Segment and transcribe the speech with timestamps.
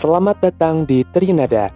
[0.00, 1.68] Selamat datang di Trinada.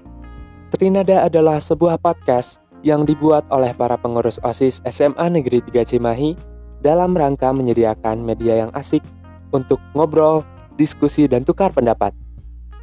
[0.73, 6.33] Trinada adalah sebuah podcast yang dibuat oleh para pengurus OSIS SMA Negeri 3 Cimahi
[6.81, 9.05] dalam rangka menyediakan media yang asik
[9.53, 10.41] untuk ngobrol,
[10.81, 12.17] diskusi, dan tukar pendapat.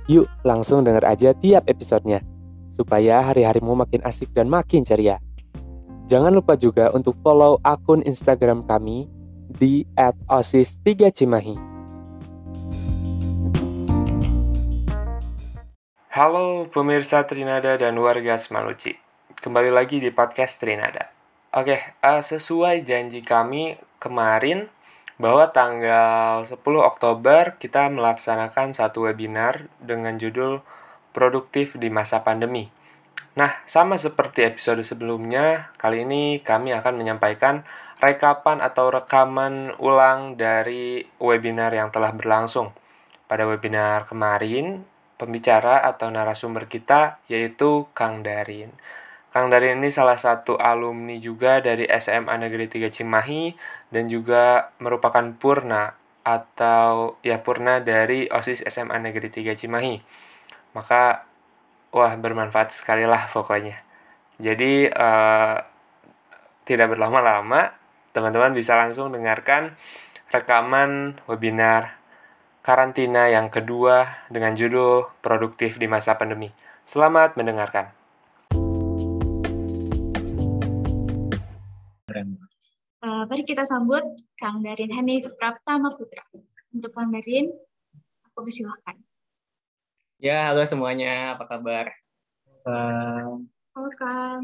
[0.06, 2.22] Yuk, langsung denger aja tiap episodenya,
[2.78, 5.18] supaya hari-harimu makin asik dan makin ceria.
[6.06, 9.10] Jangan lupa juga untuk follow akun Instagram kami
[9.50, 9.90] di
[10.30, 11.71] @osis3cimahi.
[16.12, 19.00] Halo pemirsa Trinada dan warga Semaluci.
[19.40, 21.08] Kembali lagi di podcast Trinada.
[21.56, 24.68] Oke, uh, sesuai janji kami kemarin
[25.16, 30.60] bahwa tanggal 10 Oktober kita melaksanakan satu webinar dengan judul
[31.16, 32.68] Produktif di Masa Pandemi.
[33.40, 37.64] Nah, sama seperti episode sebelumnya, kali ini kami akan menyampaikan
[38.04, 42.76] rekapan atau rekaman ulang dari webinar yang telah berlangsung.
[43.32, 44.91] Pada webinar kemarin,
[45.22, 48.74] pembicara atau narasumber kita yaitu Kang Darin.
[49.30, 53.54] Kang Darin ini salah satu alumni juga dari SMA Negeri 3 Cimahi
[53.94, 55.94] dan juga merupakan purna
[56.26, 60.02] atau ya purna dari OSIS SMA Negeri 3 Cimahi.
[60.74, 61.24] Maka
[61.94, 63.80] wah bermanfaat sekali lah pokoknya.
[64.42, 65.56] Jadi uh,
[66.66, 67.78] tidak berlama-lama,
[68.12, 69.78] teman-teman bisa langsung dengarkan
[70.34, 72.01] rekaman webinar
[72.62, 76.54] karantina yang kedua dengan judul Produktif di Masa Pandemi.
[76.86, 77.90] Selamat mendengarkan.
[83.02, 84.06] Uh, mari kita sambut
[84.38, 86.22] Kang Darin Hanif Praptama Putra.
[86.70, 87.50] Untuk Kang Darin,
[88.30, 89.02] aku persilahkan.
[90.22, 91.34] Ya, halo semuanya.
[91.34, 91.90] Apa kabar?
[92.62, 93.42] Uh,
[93.74, 94.42] halo Kang.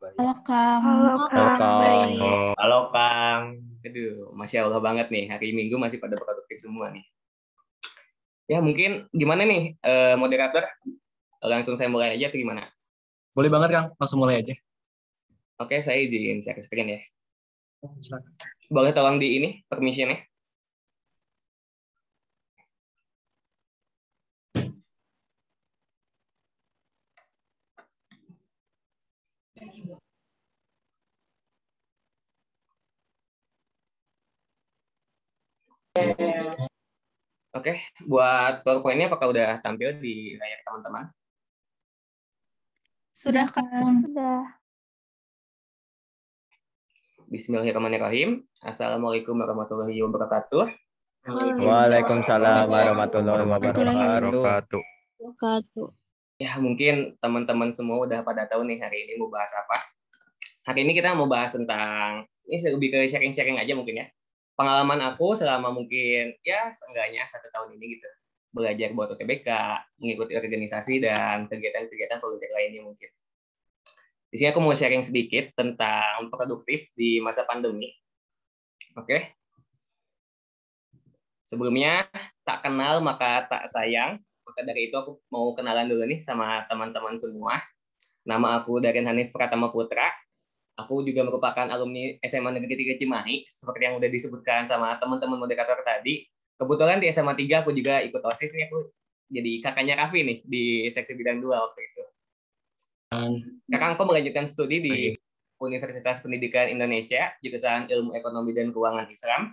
[0.00, 0.80] Halo Kang.
[0.80, 1.60] Halo Kang.
[1.60, 2.54] Halo Kang.
[2.56, 3.42] Halo Kang.
[3.84, 5.28] Aduh, Masya Allah banget nih.
[5.28, 7.04] Hari Minggu masih pada produktif semua nih.
[8.50, 10.66] Ya mungkin gimana nih uh, moderator?
[11.42, 12.70] Langsung saya mulai aja atau gimana?
[13.34, 14.54] Boleh banget Kang, langsung mulai aja.
[15.58, 17.00] Oke, saya izin share screen ya.
[18.70, 20.18] Boleh tolong di ini permission ya.
[37.52, 41.04] Oke, buat PowerPoint-nya apakah udah tampil di layar teman-teman?
[43.12, 44.00] Sudah, Kang.
[44.08, 44.56] Sudah.
[47.28, 48.48] Bismillahirrahmanirrahim.
[48.64, 50.64] Assalamualaikum warahmatullahi wabarakatuh.
[51.60, 54.80] Waalaikumsalam warahmatullahi wabarakatuh.
[56.40, 59.76] Ya, mungkin teman-teman semua udah pada tahu nih hari ini mau bahas apa.
[60.72, 64.08] Hari ini kita mau bahas tentang, ini lebih ke sharing-sharing aja mungkin ya
[64.54, 68.08] pengalaman aku selama mungkin ya seenggaknya satu tahun ini gitu
[68.52, 69.48] belajar buat UTBK,
[69.96, 73.08] mengikuti organisasi dan kegiatan-kegiatan politik lainnya mungkin.
[74.28, 77.88] Di sini aku mau sharing sedikit tentang produktif di masa pandemi.
[78.96, 79.32] Oke.
[81.44, 82.08] Sebelumnya
[82.44, 84.20] tak kenal maka tak sayang.
[84.44, 87.60] Maka dari itu aku mau kenalan dulu nih sama teman-teman semua.
[88.24, 90.12] Nama aku Darin Hanif Pratama Putra.
[90.80, 95.76] Aku juga merupakan alumni SMA Negeri 3 Cimahi, seperti yang udah disebutkan sama teman-teman moderator
[95.84, 96.24] tadi.
[96.56, 98.88] Kebetulan di SMA 3 aku juga ikut OSIS nih, aku
[99.28, 102.02] jadi kakaknya Raffi nih di seksi bidang 2 waktu itu.
[103.68, 104.96] Kakak aku melanjutkan studi di
[105.60, 109.52] Universitas Pendidikan Indonesia, jurusan Ilmu Ekonomi dan Keuangan Islam.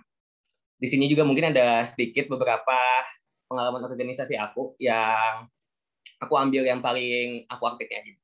[0.80, 3.04] Di sini juga mungkin ada sedikit beberapa
[3.44, 5.44] pengalaman organisasi aku yang
[6.16, 8.16] aku ambil yang paling aku aktifnya.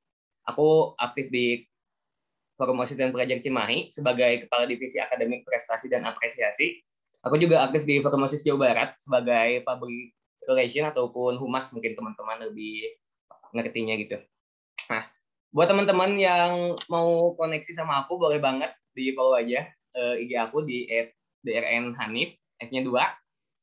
[0.49, 1.69] Aku aktif di
[2.56, 6.81] Forum dan Pelajar Cimahi sebagai Kepala Divisi Akademik Prestasi dan Apresiasi.
[7.21, 10.17] Aku juga aktif di Forum OSIS Jawa Barat sebagai Public
[10.49, 12.97] Relation ataupun Humas mungkin teman-teman lebih
[13.53, 14.16] ngertinya gitu.
[14.89, 15.05] Nah,
[15.53, 20.65] buat teman-teman yang mau koneksi sama aku boleh banget di follow aja uh, IG aku
[20.65, 20.87] di
[21.45, 22.95] @drn hanif F-nya 2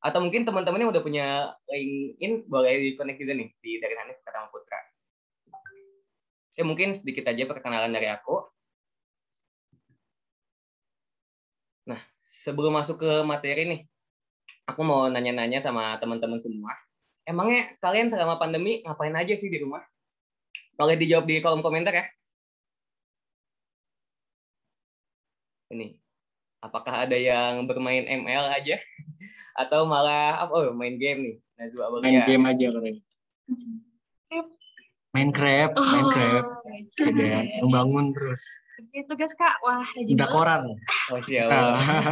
[0.04, 1.26] atau mungkin teman-teman yang udah punya
[1.72, 4.20] LinkedIn boleh di connect juga nih di dari Hanif
[4.52, 4.80] Putra.
[6.52, 8.44] Oke, mungkin sedikit aja perkenalan dari aku.
[11.88, 13.80] Nah, sebelum masuk ke materi nih,
[14.64, 16.72] aku mau nanya-nanya sama teman-teman semua.
[17.24, 19.80] Emangnya kalian selama pandemi ngapain aja sih di rumah?
[20.74, 22.04] Boleh dijawab di kolom komentar ya.
[25.72, 25.96] Ini,
[26.60, 28.76] apakah ada yang bermain ML aja?
[29.54, 30.52] Atau malah apa?
[30.52, 31.36] Oh, main game nih.
[31.54, 33.02] Najwa Main game aja katanya.
[35.14, 36.42] Main crab, main crab.
[36.42, 38.42] Oh, Udah, membangun terus.
[38.74, 39.62] Kerjain tugas Kak.
[39.62, 40.34] Wah, rajin Minta banget.
[40.34, 40.62] koran.
[41.14, 41.58] Oh, siapa?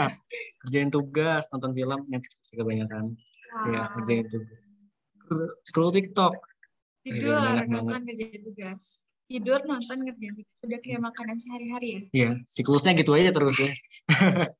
[0.62, 3.18] kerjain tugas, nonton film, Netflix kebanyakan.
[3.66, 3.86] Ya, Wah.
[3.98, 4.62] kerjain tugas.
[5.66, 6.38] Scroll TikTok.
[7.02, 8.02] Tidur, banget, nonton banget.
[8.06, 8.82] ngerjain tugas.
[9.26, 10.54] Tidur, nonton ngerjain tugas.
[10.62, 12.00] Udah kayak makanan sehari-hari ya.
[12.14, 13.74] Iya, siklusnya gitu aja terus ya.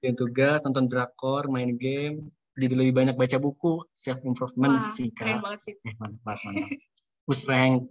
[0.00, 5.12] Kerjain tugas, nonton drakor, main game, jadi lebih banyak baca buku, self improvement Wah, sih
[5.12, 5.74] keren banget sih.
[5.84, 6.72] Eh, mantap, mantap.
[7.24, 7.88] Push rank,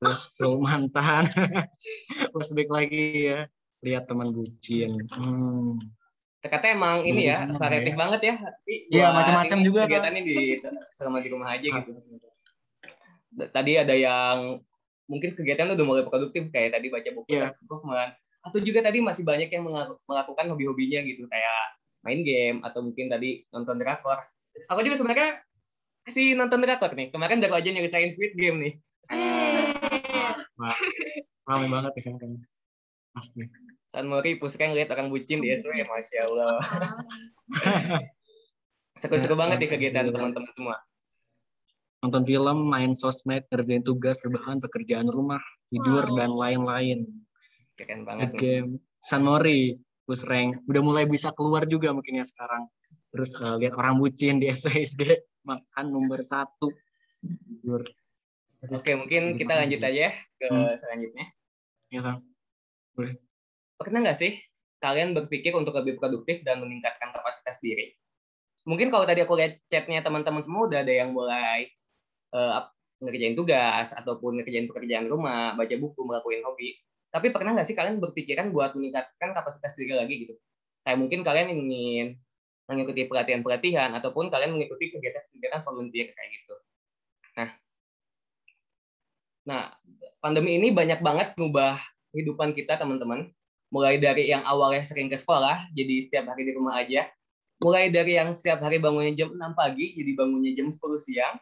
[0.00, 1.28] terus scroll mantan,
[2.32, 3.44] flashback lagi ya,
[3.84, 4.96] lihat teman bucin.
[5.12, 5.76] Hmm.
[6.40, 7.98] Ternyata emang ini ya, Iya, variatif ya.
[8.00, 8.34] banget ya.
[8.40, 9.88] Tapi Iya, macam-macam ini juga, Kak.
[9.92, 10.36] Kegiatannya di
[10.96, 11.92] selama di rumah aja gitu.
[13.52, 14.56] Tadi ada yang
[15.04, 17.52] mungkin kegiatan udah mulai produktif kayak tadi baca buku Iya.
[17.52, 18.12] self-improvement.
[18.40, 19.68] atau juga tadi masih banyak yang
[20.08, 24.16] melakukan hobi-hobinya gitu kayak main game atau mungkin tadi nonton drakor.
[24.72, 25.44] Aku juga sebenarnya
[26.06, 27.08] kasih nonton drakor nih.
[27.12, 28.74] Kemarin baru aja nyelesain Squid Game nih.
[31.48, 32.30] Ramai banget ya kan kan.
[33.10, 33.42] Pasti.
[33.90, 36.62] San Mori pusing ngeliat orang bucin di SW, masya Allah.
[39.00, 40.76] Seru-seru Nah, banget nih sama-sama kegiatan teman-teman semua.
[42.00, 45.42] Nonton film, main sosmed, kerjain tugas, rebahan, pekerjaan rumah,
[45.74, 46.16] tidur, Wow.
[46.16, 46.98] dan lain-lain.
[47.80, 49.72] Keren banget game San Mori
[50.04, 52.68] push rank udah mulai bisa keluar juga mungkin ya sekarang
[53.10, 55.02] terus eh, lihat orang bucin di SSG
[55.48, 56.70] makan nomor satu
[57.20, 57.84] tidur
[58.60, 60.76] Oke, mungkin kita lanjut aja ya ke Hmm.
[60.84, 61.26] selanjutnya.
[61.88, 62.20] ya kan
[63.80, 64.36] Pernah nggak sih
[64.84, 67.96] kalian berpikir untuk lebih produktif dan meningkatkan kapasitas diri?
[68.68, 71.72] Mungkin kalau tadi aku lihat chatnya teman-teman semua udah ada yang mulai
[72.36, 76.76] ap- ngerjain tugas ataupun ngerjain pekerjaan rumah, baca buku, melakukan hobi.
[77.08, 80.34] Tapi pernah nggak sih kalian berpikiran buat meningkatkan kapasitas diri lagi gitu?
[80.84, 82.06] Kayak mungkin kalian ingin
[82.70, 86.54] mengikuti pelatihan-pelatihan ataupun kalian mengikuti kegiatan-kegiatan volunteer kayak gitu.
[87.34, 87.48] Nah,
[89.42, 89.62] nah
[90.22, 91.74] pandemi ini banyak banget ngubah
[92.14, 93.26] kehidupan kita teman-teman
[93.70, 97.06] mulai dari yang awalnya sering ke sekolah, jadi setiap hari di rumah aja.
[97.62, 101.36] Mulai dari yang setiap hari bangunnya jam 6 pagi, jadi bangunnya jam 10 siang.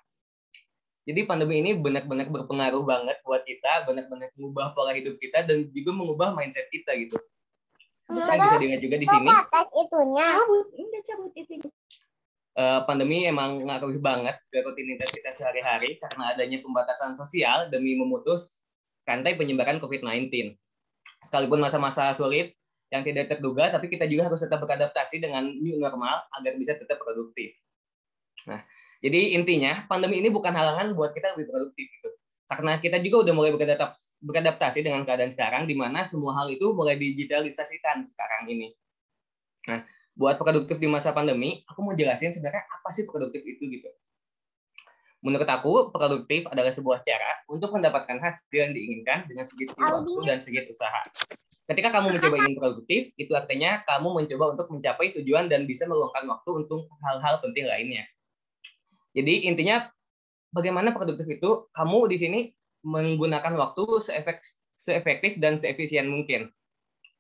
[1.09, 5.91] Jadi pandemi ini benar-benar berpengaruh banget buat kita, benar-benar mengubah pola hidup kita, dan juga
[5.97, 7.17] mengubah mindset kita gitu.
[8.09, 9.29] Bisa bisa dilihat juga di sini,
[9.77, 10.25] itunya.
[12.59, 18.65] eh, pandemi emang ngaruh banget ke rutinitas kita sehari-hari karena adanya pembatasan sosial demi memutus
[19.07, 20.59] rantai penyebaran COVID-19.
[21.23, 22.59] Sekalipun masa-masa sulit
[22.91, 26.99] yang tidak terduga, tapi kita juga harus tetap beradaptasi dengan new normal agar bisa tetap
[26.99, 27.55] produktif.
[28.49, 28.65] Nah,
[28.99, 32.09] jadi intinya pandemi ini bukan halangan buat kita lebih produktif gitu.
[32.49, 36.97] Karena kita juga udah mulai beradaptasi, dengan keadaan sekarang di mana semua hal itu mulai
[36.97, 38.73] digitalisasikan sekarang ini.
[39.69, 39.85] Nah,
[40.17, 43.93] buat produktif di masa pandemi, aku mau jelasin sebenarnya apa sih produktif itu gitu.
[45.21, 50.41] Menurut aku, produktif adalah sebuah cara untuk mendapatkan hasil yang diinginkan dengan sedikit waktu dan
[50.41, 51.05] sedikit usaha.
[51.69, 56.25] Ketika kamu mencoba ingin produktif, itu artinya kamu mencoba untuk mencapai tujuan dan bisa meluangkan
[56.25, 58.09] waktu untuk hal-hal penting lainnya.
[59.13, 59.93] Jadi intinya
[60.53, 62.41] bagaimana produktif itu kamu di sini
[62.87, 64.39] menggunakan waktu seefek,
[64.79, 66.49] seefektif dan seefisien mungkin.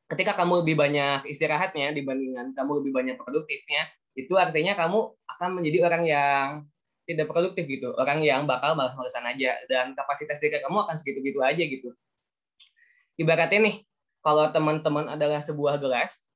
[0.08, 3.84] Ketika kamu lebih banyak istirahatnya dibandingkan kamu lebih banyak produktifnya,
[4.16, 4.98] itu artinya kamu
[5.36, 6.46] akan menjadi orang yang
[7.08, 11.60] tidak produktif gitu, orang yang bakal malas-malasan aja dan kapasitas diri kamu akan segitu-gitu aja
[11.60, 11.92] gitu.
[13.16, 13.76] Ibaratnya nih,
[14.20, 16.27] kalau teman-teman adalah sebuah gelas,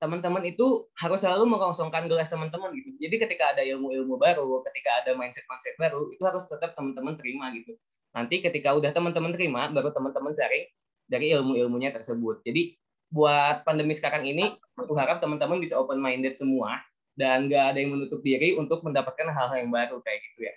[0.00, 2.96] teman-teman itu harus selalu mengosongkan gelas teman-teman gitu.
[2.96, 7.76] Jadi ketika ada ilmu-ilmu baru, ketika ada mindset-mindset baru, itu harus tetap teman-teman terima gitu.
[8.16, 10.66] Nanti ketika udah teman-teman terima, baru teman-teman sharing
[11.04, 12.40] dari ilmu-ilmunya tersebut.
[12.42, 12.80] Jadi
[13.12, 16.80] buat pandemi sekarang ini, aku harap teman-teman bisa open minded semua
[17.12, 20.54] dan nggak ada yang menutup diri untuk mendapatkan hal-hal yang baru kayak gitu ya.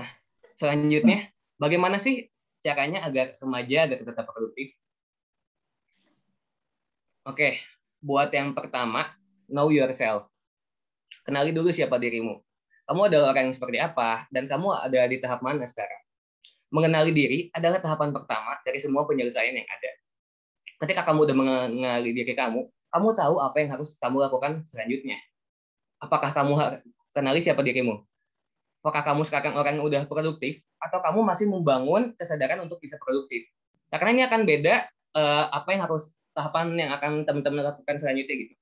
[0.00, 0.08] Nah,
[0.56, 1.28] selanjutnya,
[1.60, 2.32] bagaimana sih
[2.64, 4.72] caranya agar remaja agar tetap produktif?
[7.26, 7.58] Oke,
[7.98, 9.10] buat yang pertama,
[9.50, 10.30] know yourself.
[11.26, 12.38] Kenali dulu siapa dirimu.
[12.86, 15.98] Kamu adalah orang yang seperti apa, dan kamu ada di tahap mana sekarang.
[16.70, 19.90] Mengenali diri adalah tahapan pertama dari semua penyelesaian yang ada.
[20.86, 22.62] Ketika kamu udah mengenali diri kamu,
[22.94, 25.18] kamu tahu apa yang harus kamu lakukan selanjutnya.
[25.98, 26.78] Apakah kamu
[27.10, 28.06] kenali siapa dirimu?
[28.86, 33.50] Apakah kamu sekarang orang yang udah produktif, atau kamu masih membangun kesadaran untuk bisa produktif?
[33.90, 34.74] Karena ini akan beda
[35.18, 38.54] eh, apa yang harus tahapan yang akan teman-teman lakukan selanjutnya gitu.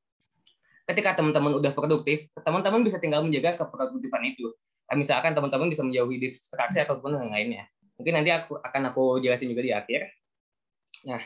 [0.87, 4.55] Ketika teman-teman udah produktif, teman-teman bisa tinggal menjaga keproduktifan itu.
[4.87, 7.65] Nah, misalkan teman-teman bisa menjauhi distraksi ataupun yang lainnya.
[7.99, 10.07] Mungkin nanti aku akan aku jelasin juga di akhir.
[11.09, 11.25] Nah,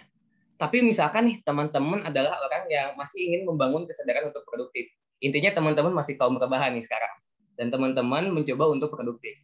[0.57, 4.88] tapi misalkan nih teman-teman adalah orang yang masih ingin membangun kesadaran untuk produktif.
[5.19, 7.11] Intinya teman-teman masih kaum rebahan nih sekarang.
[7.59, 9.43] Dan teman-teman mencoba untuk produktif.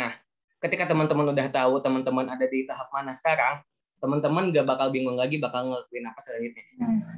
[0.00, 0.16] Nah,
[0.64, 3.60] ketika teman-teman udah tahu teman-teman ada di tahap mana sekarang,
[4.04, 6.64] teman-teman nggak bakal bingung lagi bakal ngelakuin apa selanjutnya.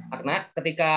[0.07, 0.91] Karena ketika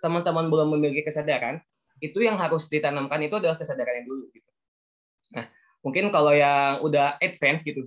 [0.00, 1.60] teman-teman belum memiliki kesadaran,
[2.00, 4.24] itu yang harus ditanamkan itu adalah kesadaran yang dulu.
[4.32, 4.50] Gitu.
[5.36, 5.46] Nah,
[5.84, 7.84] Mungkin kalau yang udah advance gitu,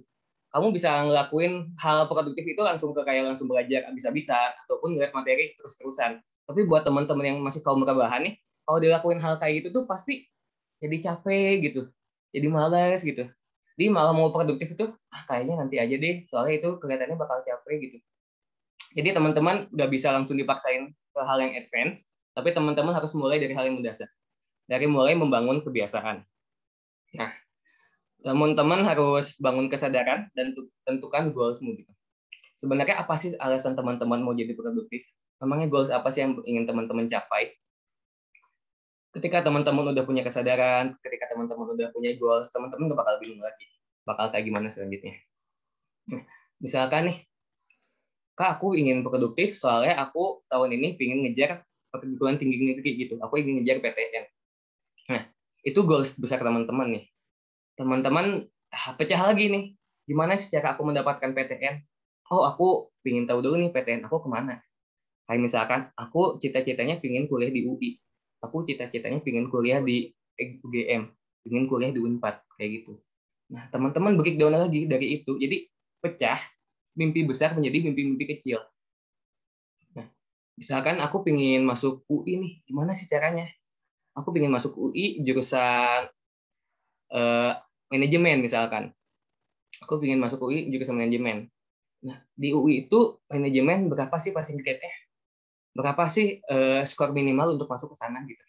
[0.54, 5.58] kamu bisa ngelakuin hal produktif itu langsung ke kayak langsung belajar bisa-bisa ataupun ngeliat materi
[5.58, 6.22] terus-terusan.
[6.46, 10.30] Tapi buat teman-teman yang masih kaum rebahan nih, kalau dilakuin hal kayak gitu tuh pasti
[10.78, 11.82] jadi capek gitu,
[12.30, 13.26] jadi malas gitu.
[13.77, 17.77] Jadi malah mau produktif itu, ah kayaknya nanti aja deh, soalnya itu kelihatannya bakal capek
[17.77, 17.98] gitu.
[18.98, 23.53] Jadi teman-teman nggak bisa langsung dipaksain ke hal yang advance, tapi teman-teman harus mulai dari
[23.53, 24.10] hal yang mendasar.
[24.65, 26.25] Dari mulai membangun kebiasaan.
[27.22, 27.31] Nah,
[28.25, 31.93] teman-teman harus bangun kesadaran dan tentukan goalsmu gitu.
[32.57, 35.05] Sebenarnya apa sih alasan teman-teman mau jadi produktif?
[35.38, 37.53] Memangnya goals apa sih yang ingin teman-teman capai?
[39.17, 43.65] Ketika teman-teman udah punya kesadaran, ketika teman-teman udah punya goals, teman-teman gak bakal bingung lagi.
[44.05, 45.17] Bakal kayak gimana selanjutnya.
[46.13, 46.24] Nah,
[46.62, 47.17] misalkan nih,
[48.38, 53.17] Kak, aku ingin produktif soalnya aku tahun ini ingin ngejar perguruan tinggi negeri gitu.
[53.17, 54.25] Aku ingin ngejar PTN.
[55.09, 55.24] Nah,
[55.65, 57.09] itu goals besar teman-teman nih
[57.77, 59.63] teman-teman ah, pecah lagi nih.
[60.09, 61.86] Gimana sih cara aku mendapatkan PTN?
[62.33, 64.59] Oh, aku ingin tahu dulu nih PTN aku ke mana.
[65.29, 68.00] Kayak misalkan, aku cita-citanya ingin kuliah di UI.
[68.46, 71.10] Aku cita-citanya ingin kuliah di UGM.
[71.50, 72.46] Ingin kuliah di UNPAD.
[72.58, 72.91] Kayak gitu.
[73.53, 75.39] Nah, teman-teman breakdown lagi dari itu.
[75.39, 75.65] Jadi,
[76.03, 76.38] pecah
[76.98, 78.62] mimpi besar menjadi mimpi-mimpi kecil.
[79.94, 80.10] Nah,
[80.58, 82.53] misalkan aku ingin masuk UI nih.
[82.65, 83.46] Gimana sih caranya?
[84.17, 86.10] Aku ingin masuk UI jurusan
[87.13, 87.53] eh,
[87.94, 88.94] manajemen misalkan.
[89.86, 91.53] Aku ingin masuk UI juga sama manajemen.
[92.01, 95.07] Nah, di UI itu manajemen berapa sih passing grade-nya?
[95.77, 98.41] Berapa sih uh, skor minimal untuk masuk ke sana gitu.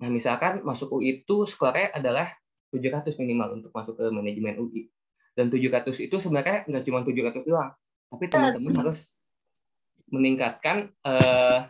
[0.00, 2.32] Nah, misalkan masuk UI itu skornya adalah
[2.72, 4.88] 700 minimal untuk masuk ke manajemen UI.
[5.36, 7.70] Dan 700 itu sebenarnya nggak cuma 700 doang,
[8.08, 9.20] tapi teman-teman harus
[10.10, 11.68] meningkatkan uh,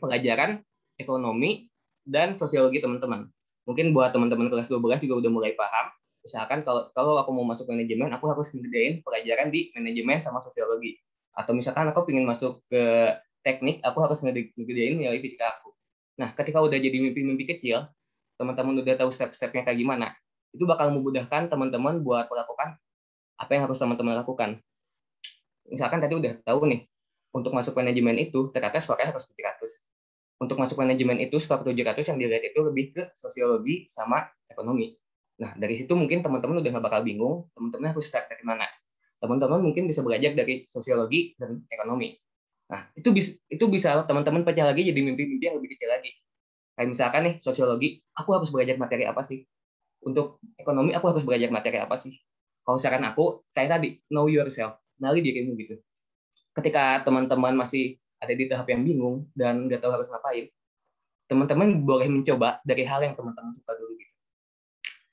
[0.00, 0.64] pelajaran
[0.96, 1.68] ekonomi
[2.02, 3.28] dan sosiologi teman-teman.
[3.68, 7.66] Mungkin buat teman-teman kelas 12 juga udah mulai paham misalkan kalau kalau aku mau masuk
[7.66, 11.02] manajemen aku harus ngedain pelajaran di manajemen sama sosiologi
[11.34, 13.10] atau misalkan aku ingin masuk ke
[13.42, 15.70] teknik aku harus ngedain nilai fisika aku
[16.18, 17.86] nah ketika udah jadi mimpi-mimpi kecil
[18.38, 20.14] teman-teman udah tahu step-stepnya kayak gimana
[20.52, 22.76] itu bakal memudahkan teman-teman buat melakukan
[23.38, 24.60] apa yang harus teman-teman lakukan
[25.68, 26.86] misalkan tadi udah tahu nih
[27.32, 32.18] untuk masuk manajemen itu ternyata suaranya harus 700 untuk masuk manajemen itu skor 700 yang
[32.18, 34.98] dilihat itu lebih ke sosiologi sama ekonomi
[35.42, 38.62] Nah, dari situ mungkin teman-teman udah nggak bakal bingung, teman-teman harus start dari mana.
[39.18, 42.14] Teman-teman mungkin bisa belajar dari sosiologi dan ekonomi.
[42.72, 46.10] Nah, itu bisa itu bisa teman-teman pecah lagi jadi mimpi-mimpi yang lebih kecil lagi.
[46.72, 49.44] Kayak misalkan nih, sosiologi, aku harus belajar materi apa sih?
[50.02, 52.16] Untuk ekonomi, aku harus belajar materi apa sih?
[52.64, 55.76] Kalau saran aku, kayak tadi, know yourself, kenali dirimu gitu.
[56.56, 60.48] Ketika teman-teman masih ada di tahap yang bingung dan nggak tahu harus ngapain,
[61.28, 64.14] teman-teman boleh mencoba dari hal yang teman-teman suka dulu gitu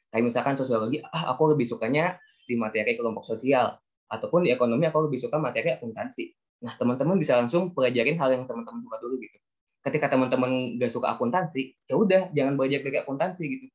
[0.09, 2.17] Kayak misalkan sosiologi, ah aku lebih sukanya
[2.49, 3.77] di materi kelompok sosial,
[4.09, 6.33] ataupun di ekonomi aku lebih suka materi akuntansi.
[6.59, 9.37] Nah, teman-teman bisa langsung pelajarin hal yang teman-teman suka dulu gitu.
[9.79, 13.65] Ketika teman-teman nggak suka akuntansi, ya udah jangan belajar dari akuntansi gitu.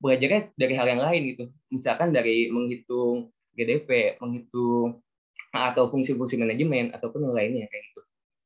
[0.00, 1.44] Belajarnya dari hal yang lain gitu.
[1.68, 5.04] Misalkan dari menghitung GDP, menghitung
[5.52, 8.00] atau fungsi-fungsi manajemen ataupun yang lainnya kayak gitu.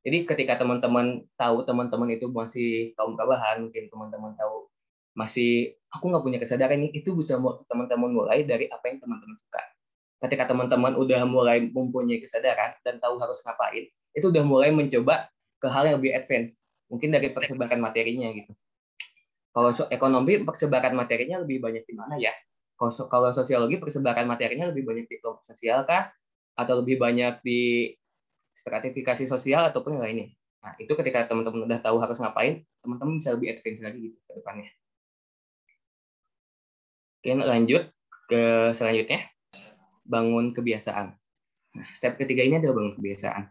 [0.05, 4.67] Jadi ketika teman-teman tahu teman-teman itu masih kaum kabahan, mungkin teman-teman tahu
[5.15, 7.39] masih aku nggak punya kesadaran ini itu bisa
[7.71, 9.63] teman-teman mulai dari apa yang teman-teman suka
[10.23, 15.27] ketika teman-teman udah mulai mempunyai kesadaran dan tahu harus ngapain itu udah mulai mencoba
[15.59, 16.55] ke hal yang lebih advance
[16.87, 18.53] mungkin dari persebaran materinya gitu.
[19.55, 22.31] Kalau so ekonomi persebaran materinya lebih banyak di mana ya?
[22.75, 26.11] Kalau, kalau sosiologi persebaran materinya lebih banyak di kelompok sosial kah?
[26.59, 27.91] Atau lebih banyak di
[28.51, 30.27] stratifikasi sosial ataupun yang lainnya?
[30.63, 34.31] Nah itu ketika teman-teman udah tahu harus ngapain teman-teman bisa lebih advance lagi gitu ke
[34.39, 34.69] depannya.
[37.23, 37.83] Oke, lanjut
[38.29, 38.43] ke
[38.75, 39.34] selanjutnya.
[40.05, 41.17] Bangun kebiasaan.
[41.75, 43.43] Nah, step ketiga ini adalah bangun kebiasaan.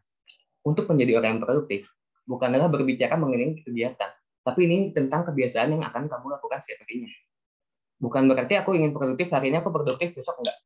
[0.64, 1.90] Untuk menjadi orang yang produktif,
[2.24, 7.12] bukanlah berbicara mengenai kegiatan, tapi ini tentang kebiasaan yang akan kamu lakukan setiap harinya.
[8.00, 10.56] Bukan berarti aku ingin produktif, hari ini aku produktif, besok enggak.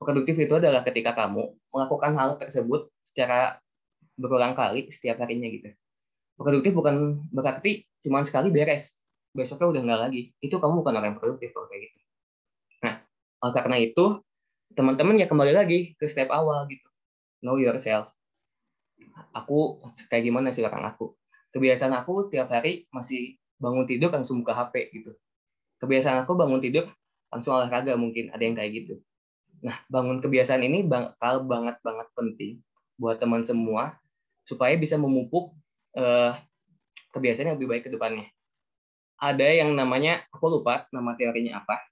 [0.00, 3.60] Produktif itu adalah ketika kamu melakukan hal tersebut secara
[4.16, 5.72] berulang kali setiap harinya gitu.
[6.36, 9.00] Produktif bukan berarti cuma sekali beres,
[9.32, 10.22] besoknya udah enggak lagi.
[10.40, 11.98] Itu kamu bukan orang yang produktif kalau kayak gitu.
[13.40, 14.04] Oleh karena itu,
[14.74, 16.86] teman-teman ya kembali lagi ke step awal gitu.
[17.42, 18.12] Know yourself.
[19.34, 21.14] Aku kayak gimana sih orang aku?
[21.50, 25.12] Kebiasaan aku tiap hari masih bangun tidur langsung buka HP gitu.
[25.82, 26.86] Kebiasaan aku bangun tidur
[27.30, 28.94] langsung olahraga mungkin ada yang kayak gitu.
[29.60, 32.62] Nah, bangun kebiasaan ini bakal banget banget penting
[32.96, 33.98] buat teman semua
[34.46, 35.52] supaya bisa memupuk
[35.96, 36.32] uh,
[37.12, 38.30] kebiasaan yang lebih baik ke depannya.
[39.20, 41.90] Ada yang namanya aku lupa nama teorinya apa,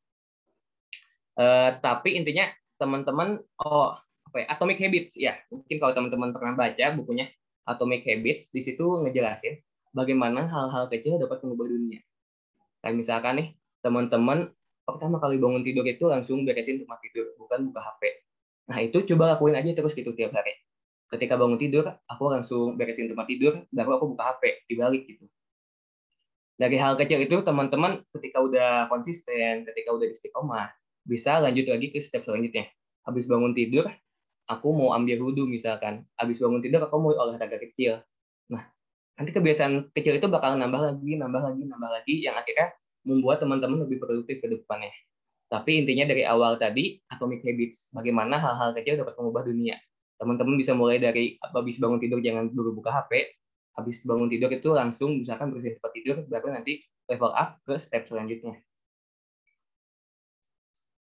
[1.39, 3.93] Eh, tapi intinya teman-teman oh
[4.29, 5.35] apa ya Atomic Habits ya.
[5.51, 7.29] Mungkin kalau teman-teman pernah baca bukunya
[7.69, 9.61] Atomic Habits di situ ngejelasin
[9.93, 12.01] bagaimana hal-hal kecil dapat mengubah dunia.
[12.81, 13.49] Kayak misalkan nih
[13.83, 14.53] teman-teman
[14.89, 18.25] pertama kali bangun tidur itu langsung beresin tempat tidur bukan buka HP
[18.69, 20.53] nah itu coba lakuin aja terus gitu tiap hari.
[21.09, 25.25] Ketika bangun tidur aku langsung beresin tempat tidur baru aku buka HP dibalik gitu.
[26.59, 30.69] Dari hal kecil itu teman-teman ketika udah konsisten ketika udah istiqomah
[31.09, 32.69] bisa lanjut lagi ke step selanjutnya.
[33.09, 33.89] Habis bangun tidur
[34.45, 36.05] aku mau ambil wudhu misalkan.
[36.21, 38.05] Habis bangun tidur aku mau olahraga kecil.
[38.53, 38.69] Nah
[39.17, 42.77] nanti kebiasaan kecil itu bakal nambah lagi nambah lagi nambah lagi yang akhirnya
[43.09, 44.93] membuat teman-teman lebih produktif ke depannya.
[45.49, 49.81] Tapi intinya dari awal tadi atomic habits bagaimana hal-hal kecil dapat mengubah dunia.
[50.21, 53.39] Teman-teman bisa mulai dari habis bangun tidur jangan dulu buka HP
[53.79, 58.11] habis bangun tidur itu langsung misalkan bersihin tempat tidur baru nanti level up ke step
[58.11, 58.59] selanjutnya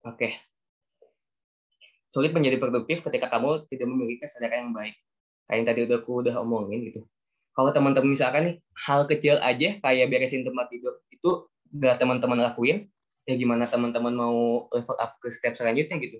[0.06, 0.28] oke.
[2.08, 4.94] Sulit menjadi produktif ketika kamu tidak memiliki kesadaran yang baik.
[5.46, 7.00] Kayak yang tadi udah aku udah omongin gitu.
[7.52, 11.30] Kalau teman-teman misalkan nih hal kecil aja kayak beresin tempat tidur itu
[11.76, 12.88] gak teman-teman lakuin
[13.26, 16.18] ya gimana teman-teman mau level up ke step selanjutnya gitu.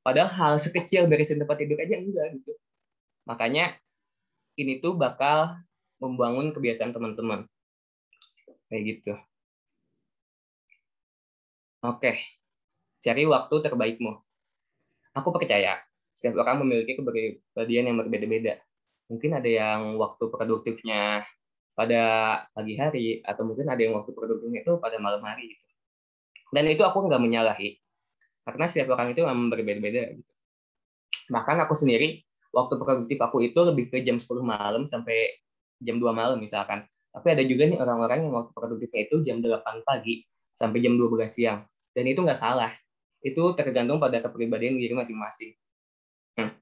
[0.00, 2.52] Padahal hal sekecil beresin tempat tidur aja enggak gitu.
[3.28, 3.76] Makanya
[4.56, 5.60] ini tuh bakal
[6.00, 7.44] membangun kebiasaan teman-teman.
[8.68, 9.12] Kayak gitu.
[11.80, 12.39] Oke
[13.00, 14.12] cari waktu terbaikmu.
[15.16, 15.80] Aku percaya
[16.14, 18.60] setiap orang memiliki kepribadian yang berbeda-beda.
[19.10, 21.26] Mungkin ada yang waktu produktifnya
[21.74, 22.02] pada
[22.52, 25.64] pagi hari atau mungkin ada yang waktu produktifnya itu pada malam hari gitu.
[26.50, 27.78] dan itu aku nggak menyalahi
[28.42, 30.32] karena setiap orang itu memang berbeda-beda gitu.
[31.30, 35.40] bahkan aku sendiri waktu produktif aku itu lebih ke jam 10 malam sampai
[35.80, 36.84] jam 2 malam misalkan.
[37.10, 40.22] Tapi ada juga nih orang-orang yang waktu produktifnya itu jam 8 pagi
[40.54, 41.66] sampai jam 12 siang.
[41.90, 42.70] Dan itu nggak salah
[43.20, 45.56] itu tergantung pada kepribadian diri masing-masing.
[46.38, 46.54] Hmm.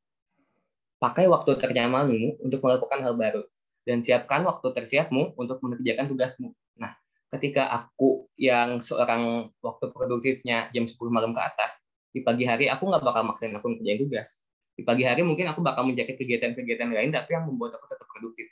[0.99, 3.44] pakai waktu ternyamamu untuk melakukan hal baru
[3.85, 6.51] dan siapkan waktu tersiapmu untuk mengerjakan tugasmu.
[6.81, 6.97] Nah
[7.31, 12.88] ketika aku yang seorang waktu produktifnya jam 10 malam ke atas di pagi hari aku
[12.88, 14.42] nggak bakal maksain aku ngerjain tugas.
[14.75, 18.49] Di pagi hari mungkin aku bakal menjaga kegiatan-kegiatan lain tapi yang membuat aku tetap produktif.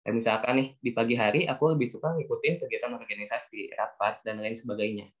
[0.00, 4.56] Dan misalkan nih di pagi hari aku lebih suka ngikutin kegiatan organisasi rapat dan lain
[4.56, 5.12] sebagainya.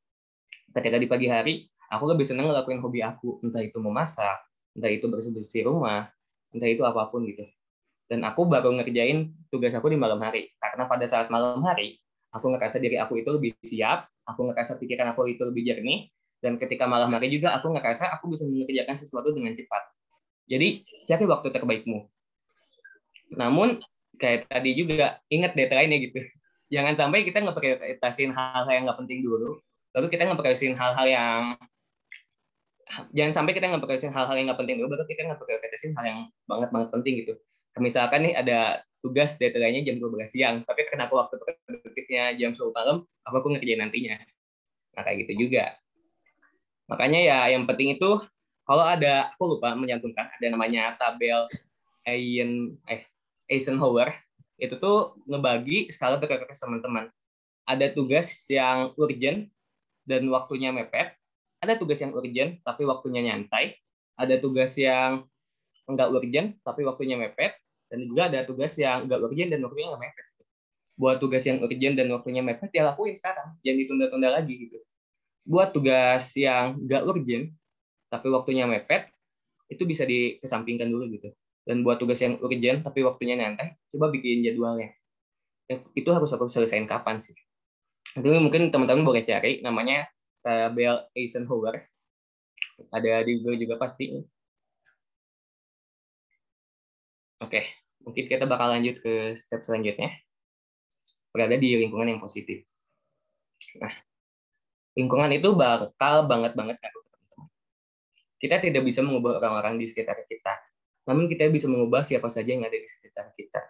[0.70, 1.54] Ketika di pagi hari
[1.90, 4.38] aku lebih senang ngelakuin hobi aku entah itu memasak
[4.78, 6.06] entah itu bersih bersih rumah
[6.54, 7.46] entah itu apa pun gitu.
[8.10, 10.50] Dan aku baru ngerjain tugas aku di malam hari.
[10.58, 11.98] Karena pada saat malam hari
[12.34, 16.06] aku ngerasa diri aku itu lebih siap aku ngerasa pikiran aku itu lebih jernih
[16.38, 19.82] dan ketika malam hari juga aku ngerasa aku bisa mengerjakan sesuatu dengan cepat.
[20.46, 22.06] Jadi cari waktu terbaikmu?
[23.34, 23.78] Namun
[24.18, 26.20] kayak tadi juga ingat deadline-nya gitu.
[26.70, 29.58] Jangan sampai kita ngeprioritasin hal-hal yang nggak penting dulu
[29.90, 31.42] lalu kita ngeprioritasin hal-hal yang
[33.14, 34.76] jangan sampai kita ngeprioritasin hal-hal yang nggak penting.
[34.82, 37.32] Dulu baru kita ngeprioritasin hal yang banget banget penting gitu.
[37.78, 42.68] Misalkan nih ada tugas deadline-nya jam 12 siang tapi karena aku waktu produktifnya jam 10
[42.76, 44.20] malam aku aku ngerjain nantinya.
[44.96, 45.78] Nah kayak gitu juga.
[46.90, 48.20] Makanya ya yang penting itu
[48.66, 51.46] kalau ada aku lupa menyantumkan ada namanya tabel
[52.04, 53.06] Eigen eh
[53.50, 54.14] Eisenhower
[54.60, 57.08] itu tuh ngebagi skala prioritas teman-teman.
[57.64, 59.48] Ada tugas yang urgent
[60.04, 61.19] dan waktunya mepet
[61.60, 63.76] ada tugas yang urgent tapi waktunya nyantai.
[64.16, 65.28] Ada tugas yang
[65.84, 67.56] enggak urgent tapi waktunya mepet.
[67.90, 70.26] Dan juga ada tugas yang enggak urgent dan waktunya enggak mepet.
[70.96, 73.56] Buat tugas yang urgent dan waktunya mepet ya lakuin sekarang.
[73.60, 74.78] Jangan ditunda-tunda lagi gitu.
[75.44, 77.52] Buat tugas yang enggak urgent
[78.10, 79.12] tapi waktunya mepet
[79.70, 81.28] itu bisa dikesampingkan dulu gitu.
[81.60, 84.96] Dan buat tugas yang urgent tapi waktunya nyantai coba bikin jadwalnya.
[85.70, 87.36] Ya, itu harus aku selesaiin kapan sih?
[88.18, 91.84] Mungkin teman-teman boleh cari namanya tabel Eisenhower.
[92.90, 94.20] Ada di Google juga pasti.
[97.40, 100.10] Oke mungkin kita bakal lanjut ke step selanjutnya.
[101.30, 102.66] Berada di lingkungan yang positif.
[103.78, 103.92] Nah
[104.98, 106.76] lingkungan itu bakal banget banget
[108.40, 110.56] kita tidak bisa mengubah orang-orang di sekitar kita.
[111.04, 113.60] Namun kita bisa mengubah siapa saja yang ada di sekitar kita.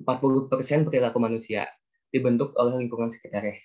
[0.00, 1.66] 40% perilaku manusia
[2.14, 3.58] dibentuk oleh lingkungan sekitarnya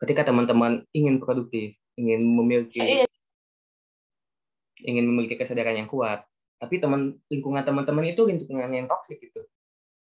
[0.00, 3.06] ketika teman-teman ingin produktif, ingin memiliki iya.
[4.80, 6.24] ingin memiliki kesadaran yang kuat,
[6.56, 9.44] tapi teman lingkungan teman-teman itu lingkungan yang toksik gitu.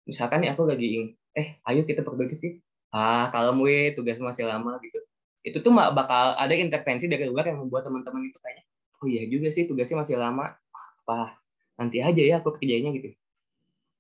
[0.08, 2.64] Misalkan nih aku lagi ingin, eh ayo kita produktif,
[2.96, 5.04] ah kalau we tugas masih lama gitu.
[5.44, 8.64] Itu tuh bakal ada intervensi dari luar yang membuat teman-teman itu kayak,
[9.04, 10.56] oh iya juga sih tugasnya masih lama,
[11.04, 11.40] apa
[11.76, 13.12] nanti aja ya aku kerjanya gitu.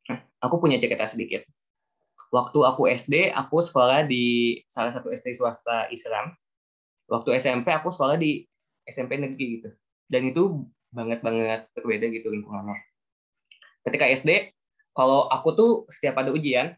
[0.07, 1.43] Nah, aku punya cerita sedikit
[2.29, 6.33] waktu aku SD aku sekolah di salah satu SD swasta Islam
[7.09, 8.45] waktu SMP aku sekolah di
[8.85, 9.69] SMP negeri gitu.
[10.09, 12.77] Dan itu banget-banget berbeda gitu lingkungannya.
[13.85, 14.53] Ketika SD,
[14.93, 16.73] kalau aku tuh setiap ada ujian,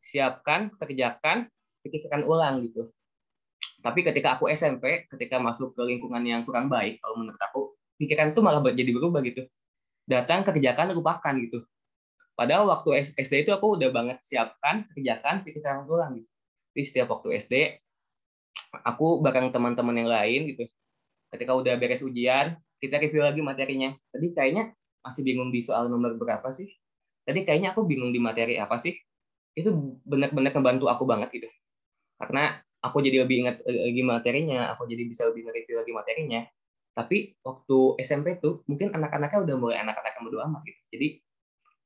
[0.00, 1.48] siapkan, kerjakan,
[1.84, 2.88] pikirkan ulang gitu.
[3.82, 8.32] Tapi ketika aku SMP, ketika masuk ke lingkungan yang kurang baik, kalau menurut aku, pikiran
[8.34, 9.46] itu malah jadi berubah gitu.
[10.06, 11.62] Datang, kerjakan, lupakan gitu.
[12.32, 16.28] Padahal waktu SD itu aku udah banget siapkan, kerjakan, pikirkan ulang gitu.
[16.72, 17.54] Jadi setiap waktu SD,
[18.80, 20.64] aku bareng teman-teman yang lain gitu.
[21.28, 23.92] Ketika udah beres ujian, kita review lagi materinya.
[24.08, 24.72] Tadi kayaknya
[25.04, 26.72] masih bingung di soal nomor berapa sih?
[27.22, 28.96] Tadi kayaknya aku bingung di materi apa sih?
[29.52, 31.48] Itu benar-benar membantu aku banget gitu.
[32.16, 36.40] Karena aku jadi lebih ingat lagi materinya, aku jadi bisa lebih nge-review lagi materinya.
[36.92, 40.80] Tapi waktu SMP tuh mungkin anak-anaknya udah mulai anak-anak yang bodo amat gitu.
[40.92, 41.08] Jadi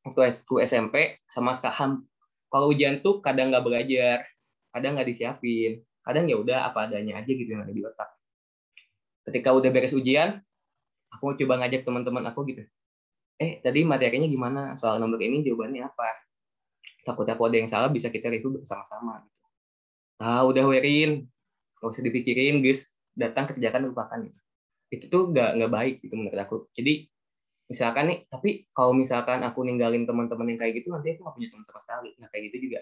[0.07, 2.07] waktu SMP sama sekarang
[2.47, 4.23] kalau ujian tuh kadang nggak belajar,
[4.71, 8.07] kadang nggak disiapin, kadang ya udah apa adanya aja gitu yang ada di otak.
[9.27, 10.39] Ketika udah beres ujian,
[11.11, 12.63] aku coba ngajak teman-teman aku gitu.
[13.37, 14.61] Eh, tadi materinya gimana?
[14.79, 16.09] Soal nomor ini jawabannya apa?
[17.03, 19.45] Takut aku ada yang salah bisa kita review bersama-sama gitu.
[20.23, 21.29] Ah, udah werin.
[21.77, 22.97] Gak usah dipikirin, guys.
[23.13, 24.19] Datang kerjakan lupakan.
[24.89, 26.57] Itu tuh nggak nggak baik gitu menurut aku.
[26.73, 27.11] Jadi
[27.67, 31.49] misalkan nih, tapi kalau misalkan aku ninggalin teman-teman yang kayak gitu, nanti aku nggak punya
[31.51, 32.11] teman sama sekali.
[32.19, 32.81] Nah, kayak gitu juga.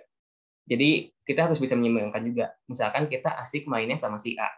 [0.64, 0.90] Jadi
[1.28, 2.56] kita harus bisa menyeimbangkan juga.
[2.68, 4.48] Misalkan kita asik mainnya sama si A,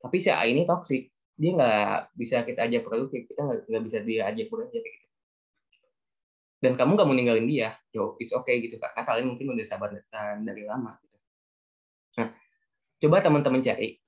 [0.00, 4.28] tapi si A ini toksik, dia nggak bisa kita ajak produktif, kita nggak bisa dia
[4.28, 5.06] ajak bekerja gitu.
[6.60, 10.00] Dan kamu nggak mau ninggalin dia, yo it's okay gitu karena kalian mungkin udah sahabat
[10.40, 10.96] dari lama.
[11.04, 11.16] Gitu.
[12.16, 12.28] Nah,
[13.00, 14.00] coba teman-teman cari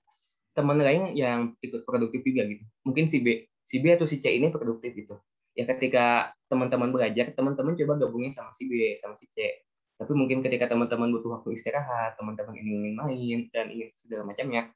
[0.57, 2.65] teman lain yang ikut produktif juga gitu.
[2.89, 5.17] Mungkin si B, si B atau si C ini produktif gitu.
[5.57, 9.65] Ya ketika teman-teman belajar, teman-teman coba gabungin sama si B, sama si C.
[9.99, 14.71] Tapi mungkin ketika teman-teman butuh waktu istirahat, teman-teman ingin main dan ingin segala macamnya,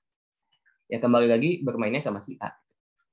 [0.90, 2.50] ya kembali lagi bermainnya sama si A.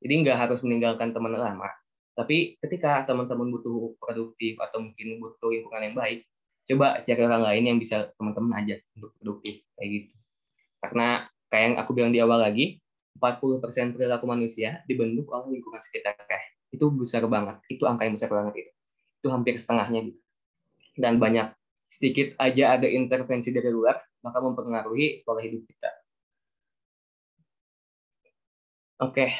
[0.01, 1.69] Jadi nggak harus meninggalkan teman lama.
[2.17, 6.25] Tapi ketika teman-teman butuh produktif atau mungkin butuh lingkungan yang baik,
[6.67, 10.13] coba cari orang lain yang bisa teman-teman ajak untuk produktif kayak gitu.
[10.83, 12.81] Karena kayak yang aku bilang di awal lagi,
[13.19, 16.15] 40% perilaku manusia dibentuk oleh lingkungan sekitar.
[16.69, 17.61] Itu besar banget.
[17.69, 18.71] Itu angka yang besar banget itu.
[19.21, 20.19] Itu hampir setengahnya gitu.
[20.99, 21.53] Dan banyak
[21.89, 25.89] sedikit aja ada intervensi dari luar, maka mempengaruhi pola hidup kita.
[28.99, 29.31] Oke,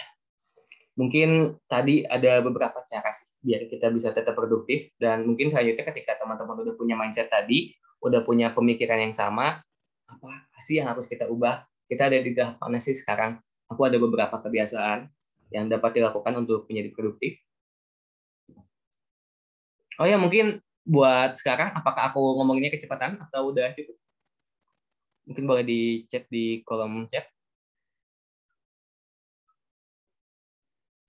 [0.96, 6.16] mungkin tadi ada beberapa cara sih biar kita bisa tetap produktif dan mungkin selanjutnya ketika
[6.16, 9.60] teman-teman udah punya mindset tadi, udah punya pemikiran yang sama,
[10.08, 10.30] apa
[10.64, 11.68] sih yang harus kita ubah?
[11.92, 13.36] Kita ada di tahap mana sih sekarang?
[13.68, 15.12] Aku ada beberapa kebiasaan
[15.50, 17.34] yang dapat dilakukan untuk menjadi produktif.
[20.00, 23.98] Oh ya, mungkin buat sekarang apakah aku ngomonginnya kecepatan atau udah cukup?
[25.30, 27.28] Mungkin boleh di chat di kolom chat.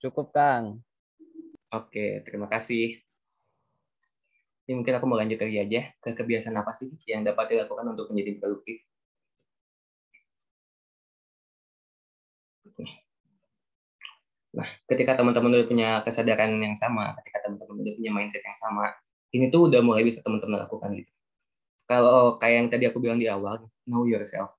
[0.01, 0.81] Cukup, Kang.
[1.71, 2.99] Oke, terima kasih.
[4.67, 8.11] Ini mungkin aku mau lanjut lagi aja ke kebiasaan apa sih yang dapat dilakukan untuk
[8.11, 8.83] menjadi produktif.
[14.51, 18.91] Nah, ketika teman-teman udah punya kesadaran yang sama, ketika teman-teman udah punya mindset yang sama,
[19.31, 21.11] ini tuh udah mulai bisa teman-teman lakukan gitu.
[21.87, 24.55] Kalau kayak yang tadi aku bilang di awal, know yourself.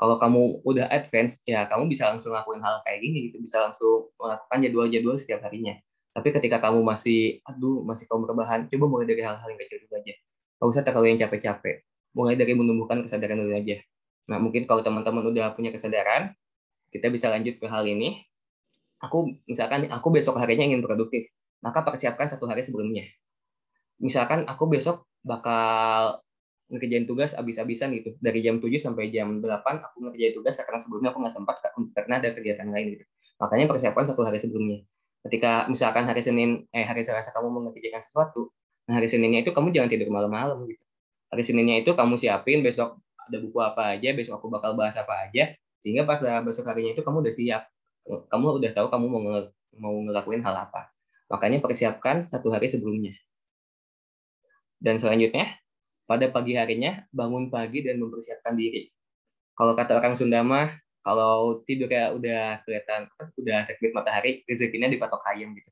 [0.00, 4.08] Kalau kamu udah advance, ya kamu bisa langsung lakuin hal kayak gini gitu, bisa langsung
[4.16, 5.76] melakukan jadwal-jadwal setiap harinya.
[6.16, 9.94] Tapi ketika kamu masih, aduh, masih kamu rebahan, coba mulai dari hal-hal yang kecil dulu
[10.00, 10.14] aja.
[10.60, 11.76] Gak usah terlalu yang capek-capek.
[12.16, 13.76] Mulai dari menumbuhkan kesadaran dulu aja.
[14.28, 16.32] Nah, mungkin kalau teman-teman udah punya kesadaran,
[16.90, 18.24] kita bisa lanjut ke hal ini.
[19.00, 21.28] Aku, misalkan, aku besok harinya ingin produktif.
[21.60, 23.04] Maka persiapkan satu hari sebelumnya.
[24.00, 26.24] Misalkan aku besok bakal
[26.70, 31.10] ngerjain tugas abis-abisan gitu dari jam 7 sampai jam 8 aku ngerjain tugas karena sebelumnya
[31.10, 31.56] aku nggak sempat
[31.92, 33.04] karena ada kegiatan lain gitu.
[33.42, 34.86] Makanya persiapkan satu hari sebelumnya.
[35.26, 38.54] Ketika misalkan hari Senin eh hari Selasa kamu mau sesuatu
[38.88, 40.80] nah hari Seninnya itu kamu jangan tidur malam-malam gitu.
[41.34, 45.28] Hari Seninnya itu kamu siapin besok ada buku apa aja besok aku bakal bahas apa
[45.28, 47.62] aja sehingga pas besok harinya itu kamu udah siap
[48.28, 49.22] kamu udah tahu kamu mau
[49.78, 50.90] mau ngelakuin hal apa
[51.30, 53.14] makanya persiapkan satu hari sebelumnya
[54.80, 55.60] dan selanjutnya,
[56.08, 58.88] pada pagi harinya bangun pagi dan mempersiapkan diri.
[59.52, 60.72] Kalau kata orang Sunda mah,
[61.04, 65.68] kalau tidurnya udah kelihatan, udah terbit matahari, rezekinya dipatok ayam gitu.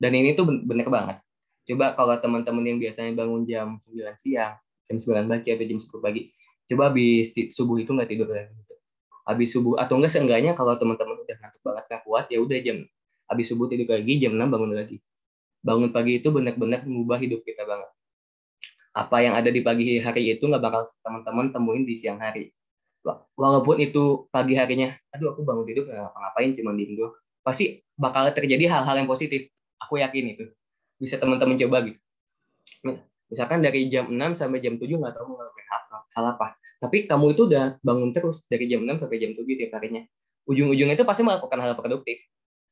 [0.00, 1.20] Dan ini tuh bener banget.
[1.68, 4.56] Coba kalau teman-teman yang biasanya bangun jam 9 siang,
[4.88, 6.22] jam 9 pagi atau jam 10 pagi,
[6.72, 8.56] coba habis subuh itu nggak tidur lagi.
[9.28, 12.78] Habis subuh, atau enggak seenggaknya kalau teman-teman udah ngantuk banget, nggak kuat, ya udah jam
[13.30, 14.98] habis subuh tidur lagi, jam 6 bangun lagi.
[15.62, 17.90] Bangun pagi itu benar-benar mengubah hidup kita banget
[18.90, 22.50] apa yang ada di pagi hari itu nggak bakal teman-teman temuin di siang hari.
[23.38, 27.14] Walaupun itu pagi harinya, aduh aku bangun tidur nggak ngapa-ngapain cuma doang.
[27.40, 29.48] pasti bakal terjadi hal-hal yang positif.
[29.80, 30.44] Aku yakin itu.
[31.00, 31.96] Bisa teman-teman coba gitu.
[33.32, 35.66] Misalkan dari jam 6 sampai jam 7 nggak tahu ngelakuin
[36.12, 36.59] hal apa.
[36.80, 40.02] Tapi kamu itu udah bangun terus dari jam 6 sampai jam 7 tiap harinya.
[40.48, 42.24] Ujung-ujungnya itu pasti melakukan hal produktif.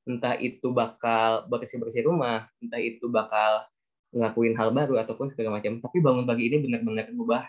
[0.09, 3.69] Entah itu bakal bersih-bersih rumah, entah itu bakal
[4.17, 5.85] ngelakuin hal baru ataupun segala macam.
[5.85, 7.45] Tapi bangun pagi ini benar-benar ngubah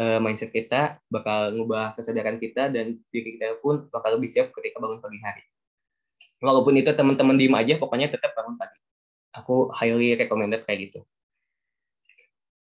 [0.00, 4.80] uh, mindset kita, bakal ngubah kesadaran kita dan diri kita pun bakal lebih siap ketika
[4.80, 5.44] bangun pagi hari.
[6.40, 8.80] Walaupun itu teman-teman diem aja, pokoknya tetap bangun pagi.
[9.36, 11.00] Aku highly recommended kayak gitu.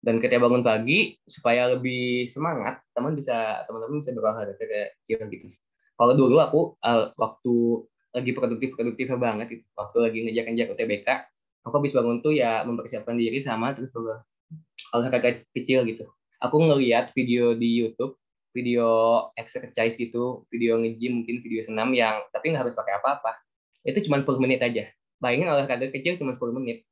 [0.07, 5.51] Dan ketika bangun pagi, supaya lebih semangat, teman bisa teman-teman bisa berolahraga kecil gitu.
[5.99, 7.83] Kalau dulu aku uh, waktu
[8.15, 11.07] lagi produktif-produktifnya banget itu, waktu lagi ngejar-ngejar UTBK,
[11.67, 13.91] aku habis bangun tuh ya mempersiapkan diri sama terus
[14.95, 16.07] olahraga kecil gitu.
[16.39, 18.15] Aku ngeliat video di YouTube
[18.55, 18.87] video
[19.35, 23.43] exercise gitu video nge-gym mungkin video senam yang tapi nggak harus pakai apa-apa.
[23.83, 24.87] Itu cuma 10 menit aja.
[25.19, 26.87] Bayangin olahraga kecil cuma 10 menit.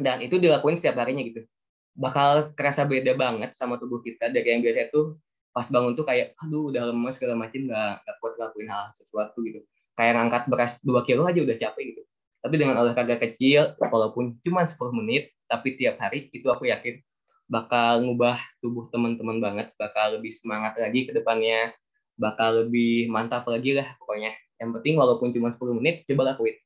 [0.00, 1.44] Dan itu dilakuin setiap harinya gitu
[1.92, 5.16] bakal kerasa beda banget sama tubuh kita dari yang biasa itu
[5.52, 9.38] pas bangun tuh kayak aduh udah lemas segala macam nggak nggak kuat ngelakuin hal sesuatu
[9.44, 9.60] gitu
[9.92, 12.02] kayak ngangkat beras 2 kilo aja udah capek gitu
[12.40, 17.04] tapi dengan olahraga kecil walaupun cuma 10 menit tapi tiap hari itu aku yakin
[17.52, 21.76] bakal ngubah tubuh teman-teman banget, bakal lebih semangat lagi ke depannya,
[22.16, 24.32] bakal lebih mantap lagi lah pokoknya.
[24.56, 26.56] Yang penting walaupun cuma 10 menit, coba lakuin.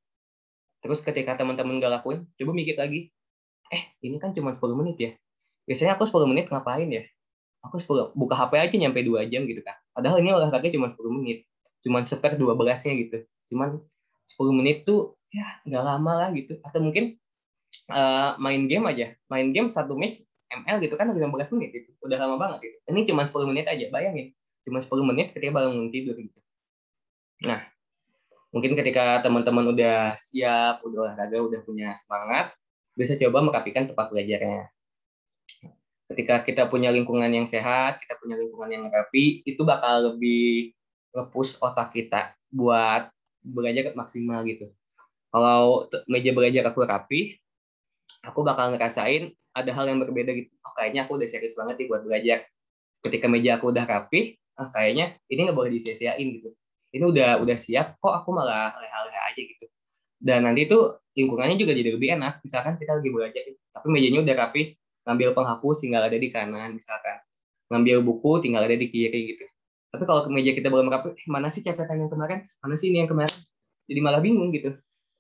[0.79, 3.11] Terus ketika teman-teman gak lakuin, coba mikir lagi,
[3.73, 5.11] eh ini kan cuma 10 menit ya.
[5.67, 7.05] Biasanya aku 10 menit ngapain ya?
[7.67, 9.75] Aku 10, buka HP aja nyampe 2 jam gitu kan.
[9.91, 11.39] Padahal ini olahraga cuma 10 menit.
[11.83, 13.19] Cuma seper 12 nya gitu.
[13.51, 13.83] Cuman
[14.27, 16.59] 10 menit tuh ya nggak lama lah gitu.
[16.63, 17.19] Atau mungkin
[17.91, 19.19] uh, main game aja.
[19.27, 23.01] Main game satu match ml gitu kan 15 menit itu udah lama banget gitu ini
[23.09, 24.31] cuma 10 menit aja bayangin
[24.63, 26.39] cuma 10 menit ketika bangun tidur gitu
[27.43, 27.67] nah
[28.55, 32.55] mungkin ketika teman-teman udah siap udah olahraga udah punya semangat
[32.97, 34.73] bisa coba merapikan tempat belajarnya
[36.11, 40.73] ketika kita punya lingkungan yang sehat kita punya lingkungan yang rapi itu bakal lebih
[41.13, 43.13] ngepush otak kita buat
[43.45, 44.73] belajar maksimal gitu
[45.29, 47.37] kalau meja belajar aku rapi
[48.25, 50.53] aku bakal ngerasain ada hal yang berbeda gitu.
[50.61, 52.39] Oh, kayaknya aku udah serius banget nih buat belajar.
[53.01, 56.53] Ketika meja aku udah rapi, ah kayaknya ini nggak boleh disia-siain gitu.
[56.93, 59.65] Ini udah udah siap, kok aku malah leha-leha aja gitu.
[60.17, 60.79] Dan nanti itu
[61.17, 62.45] lingkungannya juga jadi lebih enak.
[62.45, 64.63] Misalkan kita lagi belajar, tapi mejanya udah rapi,
[65.07, 67.21] ngambil penghapus tinggal ada di kanan misalkan.
[67.73, 69.45] Ngambil buku tinggal ada di kiri gitu.
[69.93, 72.45] Tapi kalau ke meja kita belum rapi, eh, mana sih catatan yang kemarin?
[72.61, 73.33] Mana sih ini yang kemarin?
[73.87, 74.75] Jadi malah bingung gitu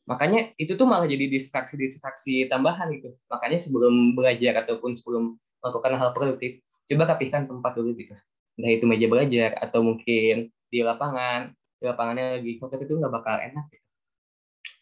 [0.06, 6.14] makanya itu tuh malah jadi distraksi-distraksi tambahan gitu makanya sebelum belajar ataupun sebelum melakukan hal
[6.14, 8.14] produktif coba rapihkan tempat dulu gitu
[8.56, 11.50] entah itu meja belajar atau mungkin di lapangan
[11.82, 13.85] di lapangannya lagi kotor itu nggak bakal enak gitu.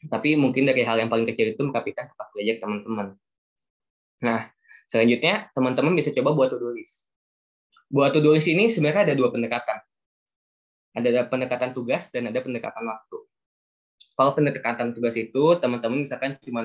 [0.09, 3.07] Tapi mungkin dari hal yang paling kecil itu merapikan tempat belajar teman-teman.
[4.25, 4.41] Nah
[4.89, 7.09] selanjutnya teman-teman bisa coba buat to-do list.
[7.89, 9.79] Buat to-do list ini sebenarnya ada dua pendekatan.
[10.95, 13.19] Ada pendekatan tugas dan ada pendekatan waktu.
[14.15, 16.63] Kalau pendekatan tugas itu teman-teman misalkan cuma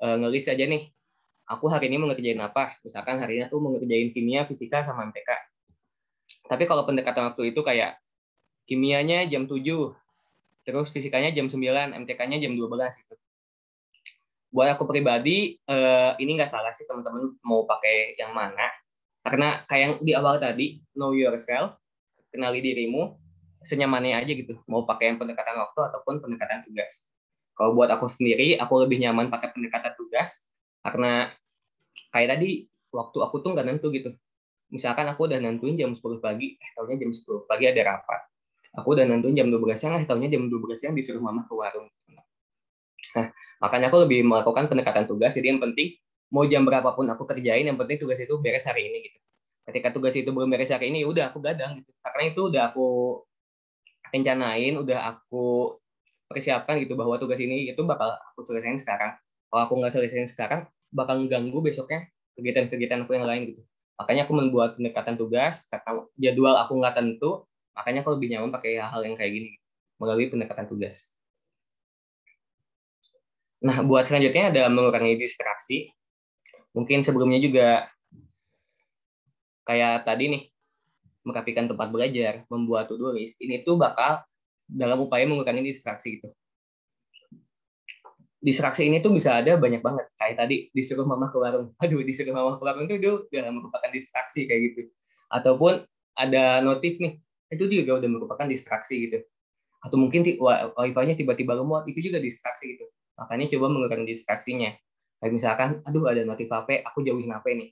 [0.00, 0.88] uh, ngelis aja nih
[1.44, 2.80] aku hari ini mau ngerjain apa?
[2.80, 5.50] Misalkan hari ini aku mau ngerjain kimia fisika sama MTK
[6.46, 7.98] tapi kalau pendekatan waktu itu kayak
[8.66, 9.62] kimianya jam 7
[10.64, 11.56] terus fisikanya jam 9
[12.04, 13.14] MTK-nya jam 12 gitu.
[14.50, 18.66] Buat aku pribadi uh, ini nggak salah sih teman-teman mau pakai yang mana.
[19.22, 21.76] Karena kayak yang di awal tadi know yourself
[22.32, 23.14] kenali dirimu
[23.62, 24.58] senyamannya aja gitu.
[24.66, 27.08] Mau pakai yang pendekatan waktu ataupun pendekatan tugas.
[27.54, 30.48] Kalau buat aku sendiri aku lebih nyaman pakai pendekatan tugas
[30.80, 31.28] karena
[32.10, 34.10] kayak tadi waktu aku tuh nggak nentu gitu.
[34.70, 38.29] Misalkan aku udah nentuin jam 10 pagi eh tahunya jam 10 pagi ada rapat
[38.74, 41.88] aku udah nentuin jam 12 siang eh tahunya jam 12 siang disuruh mama ke warung.
[43.16, 43.26] Nah
[43.58, 45.98] makanya aku lebih melakukan pendekatan tugas jadi yang penting
[46.30, 49.18] mau jam berapapun aku kerjain yang penting tugas itu beres hari ini gitu.
[49.66, 51.90] Ketika tugas itu belum beres hari ini udah aku gadang gitu.
[52.02, 52.86] Karena itu udah aku
[54.10, 55.76] rencanain udah aku
[56.30, 59.18] persiapkan gitu bahwa tugas ini itu bakal aku selesaiin sekarang.
[59.50, 62.06] Kalau aku nggak selesaiin sekarang bakal mengganggu besoknya
[62.38, 63.62] kegiatan-kegiatan aku yang lain gitu.
[63.98, 67.49] Makanya aku membuat pendekatan tugas kata jadwal aku nggak tentu
[67.80, 69.50] makanya aku lebih nyaman pakai hal yang kayak gini
[69.96, 71.16] melalui pendekatan tugas
[73.60, 75.88] nah buat selanjutnya ada mengurangi distraksi
[76.76, 77.88] mungkin sebelumnya juga
[79.64, 80.42] kayak tadi nih
[81.24, 84.24] merapikan tempat belajar, membuat to-do list, ini tuh bakal
[84.64, 86.28] dalam upaya mengurangi distraksi itu.
[88.40, 90.08] Distraksi ini tuh bisa ada banyak banget.
[90.16, 91.76] Kayak tadi disuruh mama ke warung.
[91.82, 94.80] Aduh, disuruh mama ke warung itu udah merupakan distraksi kayak gitu.
[95.28, 95.84] Ataupun
[96.16, 99.20] ada notif nih, itu juga udah merupakan distraksi gitu.
[99.80, 100.20] atau mungkin
[100.76, 102.84] wifi-nya tiba-tiba lemot itu juga distraksi gitu.
[103.16, 104.76] Makanya coba mengurangi distraksinya.
[105.16, 107.68] Kayak misalkan aduh ada notif HP aku jauhin HP nih.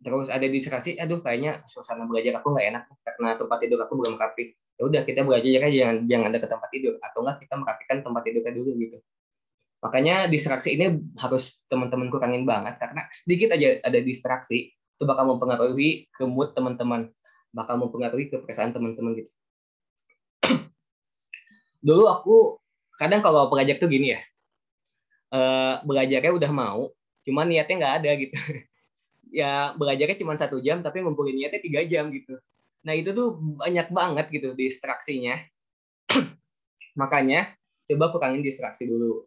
[0.00, 4.16] Terus ada distraksi aduh kayaknya suasana belajar aku nggak enak karena tempat tidur aku belum
[4.16, 4.56] rapi.
[4.80, 6.94] Ya udah kita belajar kan jangan jangan ada ke tempat tidur.
[7.04, 8.98] Atau enggak kita merapikan tempat tidurnya dulu gitu.
[9.80, 10.86] Makanya distraksi ini
[11.20, 17.08] harus teman-teman kurangin banget karena sedikit aja ada distraksi itu bakal mempengaruhi ke mood teman-teman
[17.50, 19.30] bakal mempengaruhi ke perasaan teman-teman gitu.
[21.86, 22.58] Dulu aku
[23.00, 24.20] kadang kalau belajar tuh gini ya
[25.34, 26.90] uh, belajarnya udah mau
[27.24, 28.36] cuman niatnya nggak ada gitu.
[29.30, 32.34] Ya belajarnya cuma satu jam tapi ngumpulin niatnya tiga jam gitu.
[32.82, 35.38] Nah itu tuh banyak banget gitu distraksinya.
[37.00, 37.54] Makanya
[37.86, 39.22] coba kurangin distraksi dulu.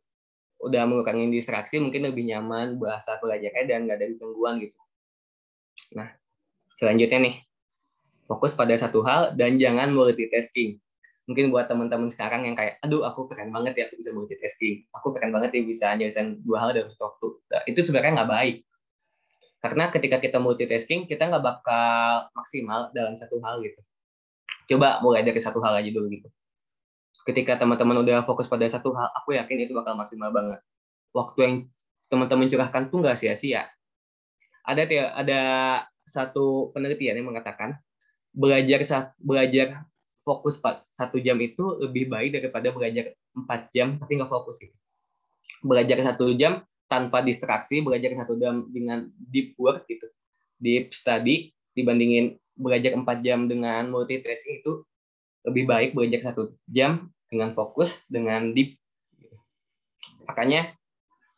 [0.60, 4.76] Udah mengurangi distraksi mungkin lebih nyaman bahasa belajarnya dan nggak ada gangguan gitu.
[5.96, 6.12] Nah
[6.76, 7.36] selanjutnya nih
[8.28, 10.80] fokus pada satu hal dan jangan multitasking.
[11.24, 14.84] Mungkin buat teman-teman sekarang yang kayak aduh aku keren banget ya aku bisa multitasking.
[14.92, 17.28] Aku keren banget ya bisa nyelesain dua hal dalam satu waktu.
[17.48, 18.56] Nah, itu sebenarnya nggak baik.
[19.64, 23.80] Karena ketika kita multitasking kita nggak bakal maksimal dalam satu hal gitu.
[24.76, 26.28] Coba mulai dari satu hal aja dulu gitu.
[27.24, 30.60] Ketika teman-teman udah fokus pada satu hal aku yakin itu bakal maksimal banget.
[31.16, 31.56] Waktu yang
[32.12, 33.72] teman-teman curahkan tuh nggak sia-sia.
[34.68, 34.84] Ada
[35.16, 35.42] ada
[36.04, 37.80] satu penelitian yang mengatakan
[38.34, 39.86] belajar saat belajar
[40.26, 40.58] fokus
[40.96, 44.74] satu jam itu lebih baik daripada belajar empat jam tapi nggak fokus gitu.
[45.64, 50.10] Belajar satu jam tanpa distraksi, belajar satu jam dengan deep work gitu,
[50.60, 54.86] deep study dibandingin belajar empat jam dengan multitasking itu
[55.44, 58.78] lebih baik belajar satu jam dengan fokus dengan deep.
[60.30, 60.78] Makanya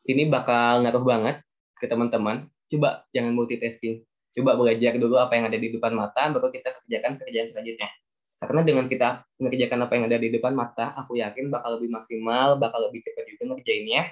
[0.06, 1.36] ini bakal ngaruh banget
[1.82, 2.46] ke teman-teman.
[2.70, 4.06] Coba jangan multitasking.
[4.36, 7.88] Coba belajar dulu apa yang ada di depan mata, baru kita kerjakan kerjaan selanjutnya.
[8.36, 12.60] Karena dengan kita mengerjakan apa yang ada di depan mata, aku yakin bakal lebih maksimal,
[12.60, 14.12] bakal lebih cepat juga ngerjainnya.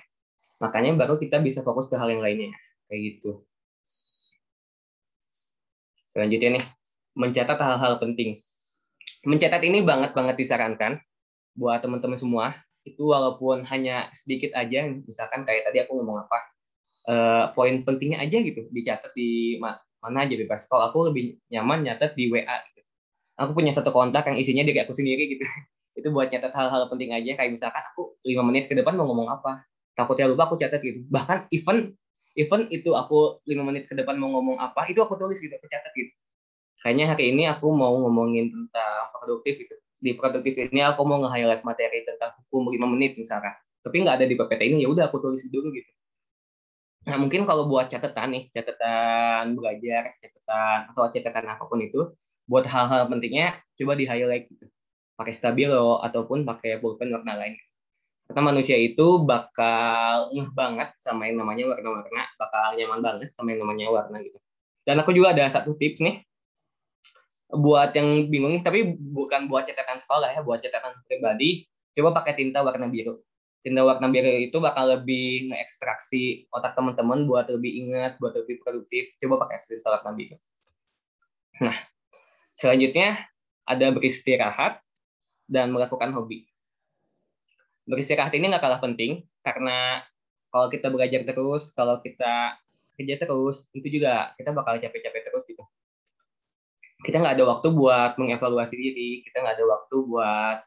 [0.63, 2.55] Makanya baru kita bisa fokus ke hal yang lainnya.
[2.87, 3.43] Kayak gitu.
[6.15, 6.65] Selanjutnya nih,
[7.19, 8.39] mencatat hal-hal penting.
[9.27, 11.03] Mencatat ini banget-banget disarankan
[11.59, 12.55] buat teman-teman semua.
[12.87, 16.39] Itu walaupun hanya sedikit aja, misalkan kayak tadi aku ngomong apa,
[17.07, 19.59] uh, poin pentingnya aja gitu, dicatat di
[20.03, 20.67] mana aja bebas.
[20.67, 22.59] Kalau aku lebih nyaman nyatet di WA
[23.37, 25.43] aku punya satu kontak yang isinya diri aku sendiri gitu.
[25.99, 27.37] Itu buat catat hal-hal penting aja.
[27.37, 31.05] Kayak misalkan aku lima menit ke depan mau ngomong apa takutnya lupa aku catat gitu.
[31.09, 31.93] Bahkan event
[32.33, 35.69] event itu aku lima menit ke depan mau ngomong apa itu aku tulis gitu aku
[35.69, 36.13] catat gitu.
[36.81, 39.75] Kayaknya hari ini aku mau ngomongin tentang produktif gitu.
[40.03, 43.55] Di produktif ini aku mau nge-highlight materi tentang hukum lima menit misalkan.
[43.85, 45.91] Tapi nggak ada di PPT ini ya udah aku tulis dulu gitu
[47.03, 52.15] nah mungkin kalau buat catatan nih catatan belajar catatan atau catatan apa pun itu
[52.47, 54.65] buat hal-hal pentingnya coba di highlight gitu.
[55.15, 57.55] Pakai stabilo ataupun pakai pulpen warna lain.
[58.27, 63.67] Karena manusia itu bakal ngeh banget sama yang namanya warna-warna bakal nyaman banget sama yang
[63.67, 64.39] namanya warna gitu.
[64.83, 66.23] Dan aku juga ada satu tips nih.
[67.53, 72.65] Buat yang bingung tapi bukan buat catatan sekolah ya buat catatan pribadi coba pakai tinta
[72.65, 73.21] warna biru
[73.63, 79.15] tinta warna biru itu bakal lebih ngeekstraksi otak teman-teman buat lebih ingat buat lebih produktif
[79.23, 80.35] coba pakai tinta warna biru
[81.63, 81.77] nah
[82.63, 83.27] Selanjutnya
[83.65, 84.79] ada beristirahat
[85.49, 86.47] dan melakukan hobi.
[87.83, 89.99] Beristirahat ini nggak kalah penting karena
[90.53, 92.55] kalau kita belajar terus, kalau kita
[92.95, 95.65] kerja terus, itu juga kita bakal capek-capek terus gitu.
[97.03, 100.57] Kita nggak ada waktu buat mengevaluasi diri, kita nggak ada waktu buat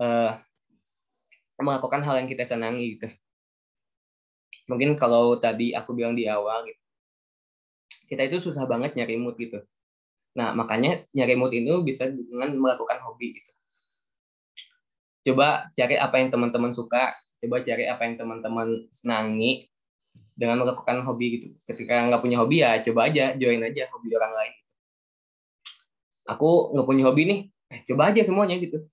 [0.00, 0.32] uh,
[1.62, 3.08] melakukan hal yang kita senangi gitu.
[4.70, 6.82] Mungkin kalau tadi aku bilang di awal gitu,
[8.10, 9.62] kita itu susah banget nyari mood gitu.
[10.34, 13.50] Nah, makanya nyari mood itu bisa dengan melakukan hobi gitu.
[15.30, 19.68] Coba cari apa yang teman-teman suka, coba cari apa yang teman-teman senangi
[20.34, 21.46] dengan melakukan hobi gitu.
[21.68, 24.54] Ketika nggak punya hobi ya coba aja join aja hobi orang lain.
[26.30, 27.40] Aku nggak punya hobi nih,
[27.74, 28.86] eh, coba aja semuanya gitu.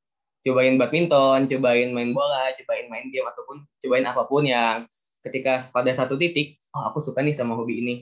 [0.47, 4.87] Cobain badminton, cobain main bola, cobain main game ataupun cobain apa pun yang
[5.27, 7.95] ketika pada satu titik, oh aku suka nih sama hobi ini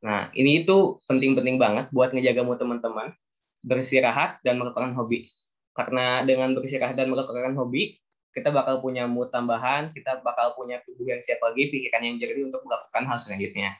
[0.00, 3.12] Nah, ini itu penting-penting banget buat ngejaga mood teman-teman,
[3.60, 5.28] bersirahat dan melakukan hobi.
[5.76, 8.00] Karena dengan bersirahat dan melakukan hobi,
[8.32, 12.48] kita bakal punya mood tambahan, kita bakal punya tubuh yang siap lagi, pikiran yang jernih
[12.48, 13.76] untuk melakukan hal selanjutnya.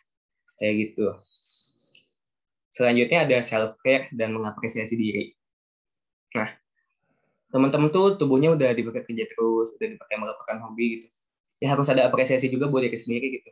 [0.61, 1.07] Kayak gitu.
[2.71, 5.33] Selanjutnya ada self-care dan mengapresiasi diri.
[6.37, 6.53] Nah,
[7.51, 11.07] teman-teman tuh tubuhnya udah dipakai kerja terus, udah dipakai melakukan hobi gitu.
[11.61, 13.51] Ya harus ada apresiasi juga buat diri sendiri gitu.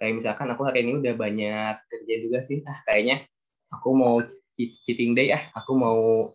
[0.00, 2.64] Kayak misalkan aku hari ini udah banyak kerja juga sih.
[2.64, 3.28] Ah kayaknya
[3.68, 4.24] aku mau
[4.56, 5.44] cheating day ah.
[5.60, 6.32] Aku mau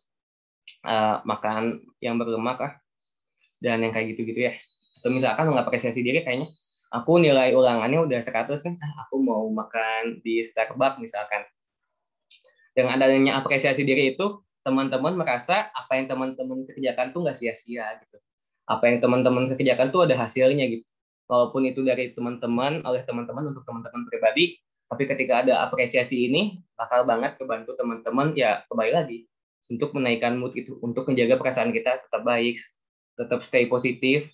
[0.86, 2.74] uh, makan yang berlemak ah.
[3.58, 4.54] Dan yang kayak gitu-gitu ya.
[5.02, 6.54] Atau misalkan mengapresiasi diri kayaknya.
[6.94, 8.78] Aku nilai ulangannya udah 100 nih.
[8.80, 11.44] Ah, aku mau makan di Starbucks misalkan.
[12.78, 18.18] Dengan adanya apresiasi diri itu teman-teman merasa apa yang teman-teman kerjakan tuh nggak sia-sia gitu.
[18.66, 20.86] Apa yang teman-teman kerjakan tuh ada hasilnya gitu.
[21.30, 27.10] Walaupun itu dari teman-teman oleh teman-teman untuk teman-teman pribadi tapi ketika ada apresiasi ini bakal
[27.10, 29.26] banget kebantu teman-teman ya kembali lagi
[29.66, 32.62] untuk menaikkan mood itu untuk menjaga perasaan kita tetap baik
[33.18, 34.30] tetap stay positif.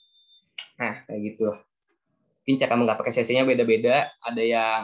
[0.76, 1.56] Nah kayak gitu.
[2.44, 4.12] Mungkin cara mengapresiasinya beda-beda.
[4.20, 4.80] Ada yang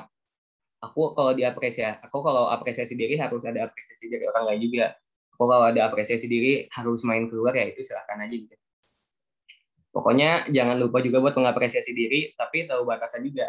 [0.80, 4.86] aku kalau diapresiasi aku kalau apresiasi diri harus ada apresiasi dari orang lain juga
[5.38, 8.55] kalau ada apresiasi diri harus main keluar ya itu silahkan aja gitu.
[9.93, 13.45] Pokoknya jangan lupa juga buat mengapresiasi diri tapi tahu batasan juga.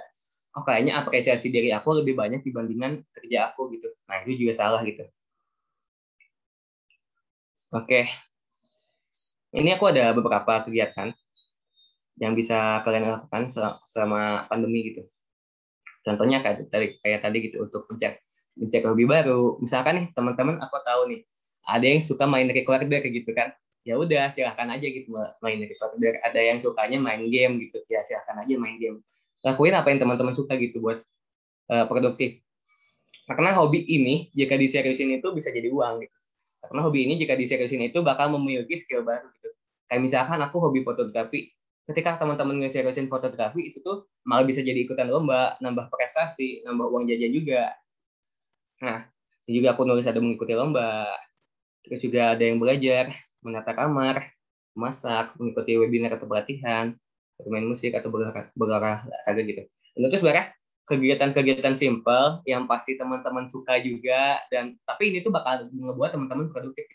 [0.56, 3.88] Oh kayaknya apresiasi diri aku lebih banyak dibandingkan kerja aku gitu.
[4.08, 5.04] Nah itu juga salah gitu.
[7.72, 8.08] Oke.
[9.52, 11.12] Ini aku ada beberapa kegiatan
[12.20, 13.48] yang bisa kalian lakukan
[13.88, 15.04] selama pandemi gitu.
[16.04, 18.16] Contohnya kayak tadi kayak tadi gitu untuk mencek
[18.56, 19.60] mencek hobi baru.
[19.60, 21.20] Misalkan nih teman-teman aku tahu nih
[21.68, 23.52] ada yang suka main recorder gitu kan.
[23.84, 25.12] Ya udah silahkan aja gitu
[25.44, 26.16] main recorder.
[26.24, 27.84] Ada yang sukanya main game gitu.
[27.92, 29.04] Ya silahkan aja main game.
[29.44, 30.98] Lakuin apa yang teman-teman suka gitu buat
[31.68, 32.40] uh, produktif.
[33.28, 36.16] Karena hobi ini jika diseriusin itu bisa jadi uang gitu.
[36.64, 39.52] Karena hobi ini jika diseriusin itu bakal memiliki skill baru gitu.
[39.88, 41.52] Kayak misalkan aku hobi fotografi,
[41.88, 47.08] ketika teman-teman nge-seriusin fotografi itu tuh malah bisa jadi ikutan lomba, nambah prestasi, nambah uang
[47.08, 47.72] jajan juga.
[48.84, 49.08] Nah,
[49.48, 51.08] juga aku nulis ada mengikuti lomba.
[51.88, 53.10] Terus juga ada yang belajar,
[53.40, 54.28] menata kamar,
[54.76, 56.92] masak, mengikuti webinar atau pelatihan,
[57.40, 58.12] bermain musik atau
[58.54, 59.62] berolahraga gitu.
[59.96, 60.54] Dan itu sebenarnya
[60.88, 66.88] kegiatan-kegiatan simple yang pasti teman-teman suka juga dan tapi ini tuh bakal ngebuat teman-teman produktif.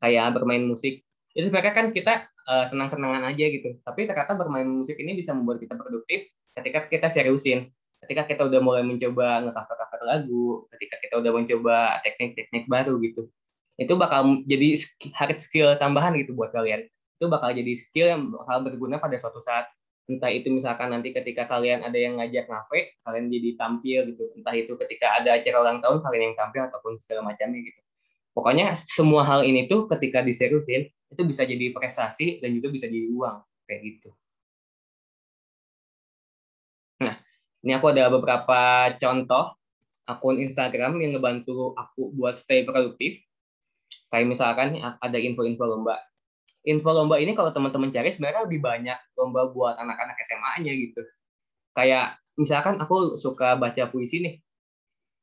[0.00, 1.04] Kayak bermain musik.
[1.36, 3.76] Itu sebenarnya kan kita uh, senang-senangan aja gitu.
[3.84, 7.68] Tapi ternyata bermain musik ini bisa membuat kita produktif ketika kita seriusin.
[8.00, 13.28] Ketika kita udah mulai mencoba nge-cover-cover lagu, ketika kita udah mencoba teknik-teknik baru gitu.
[13.80, 14.76] Itu bakal jadi
[15.16, 16.84] hard skill tambahan gitu buat kalian.
[17.16, 19.72] Itu bakal jadi skill yang bakal berguna pada suatu saat.
[20.04, 24.24] Entah itu misalkan nanti ketika kalian ada yang ngajak ngafe, kalian jadi tampil gitu.
[24.36, 27.80] Entah itu ketika ada acara ulang tahun, kalian yang tampil ataupun segala macamnya gitu.
[28.36, 33.08] Pokoknya semua hal ini tuh ketika diseriusin, itu bisa jadi prestasi dan juga bisa jadi
[33.10, 34.10] uang kayak gitu.
[37.00, 37.16] Nah,
[37.64, 39.56] ini aku ada beberapa contoh
[40.04, 43.22] akun Instagram yang ngebantu aku buat stay produktif.
[44.10, 45.98] Kayak misalkan ada info-info lomba.
[46.66, 51.02] Info lomba ini kalau teman-teman cari sebenarnya lebih banyak lomba buat anak-anak SMA-nya gitu.
[51.72, 54.34] Kayak misalkan aku suka baca puisi nih.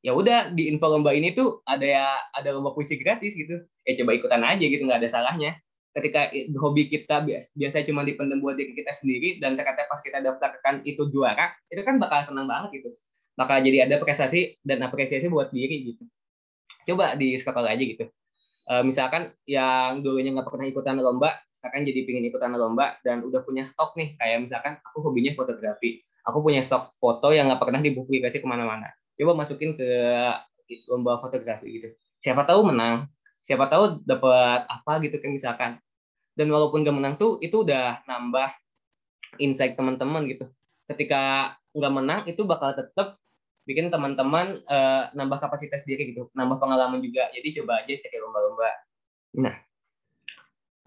[0.02, 3.66] Ya udah di info lomba ini tuh ada ya ada lomba puisi gratis gitu.
[3.86, 5.58] Ya coba ikutan aja gitu nggak ada salahnya
[5.98, 6.30] ketika
[6.62, 11.10] hobi kita biasanya cuma dipendam buat diri kita sendiri dan ternyata pas kita daftarkan itu
[11.10, 12.94] juara itu kan bakal senang banget gitu
[13.34, 16.02] bakal jadi ada prestasi dan apresiasi buat diri gitu
[16.92, 18.04] coba di sekolah aja gitu
[18.68, 23.42] e, misalkan yang dulunya nggak pernah ikutan lomba sekarang jadi pingin ikutan lomba dan udah
[23.42, 24.14] punya stok nih.
[24.14, 26.06] Kayak misalkan aku hobinya fotografi.
[26.22, 28.94] Aku punya stok foto yang nggak pernah dipublikasi ke mana-mana.
[29.18, 29.88] Coba masukin ke
[30.86, 31.88] lomba fotografi gitu.
[32.22, 33.10] Siapa tahu menang.
[33.42, 35.70] Siapa tahu dapat apa gitu kan misalkan.
[36.38, 38.54] Dan walaupun gak menang tuh itu udah nambah
[39.42, 40.46] insight teman-teman gitu.
[40.86, 43.18] Ketika nggak menang itu bakal tetap
[43.68, 47.28] bikin teman-teman uh, nambah kapasitas diri gitu nambah pengalaman juga.
[47.36, 48.72] Jadi coba aja cek lomba-lomba.
[49.36, 49.56] Nah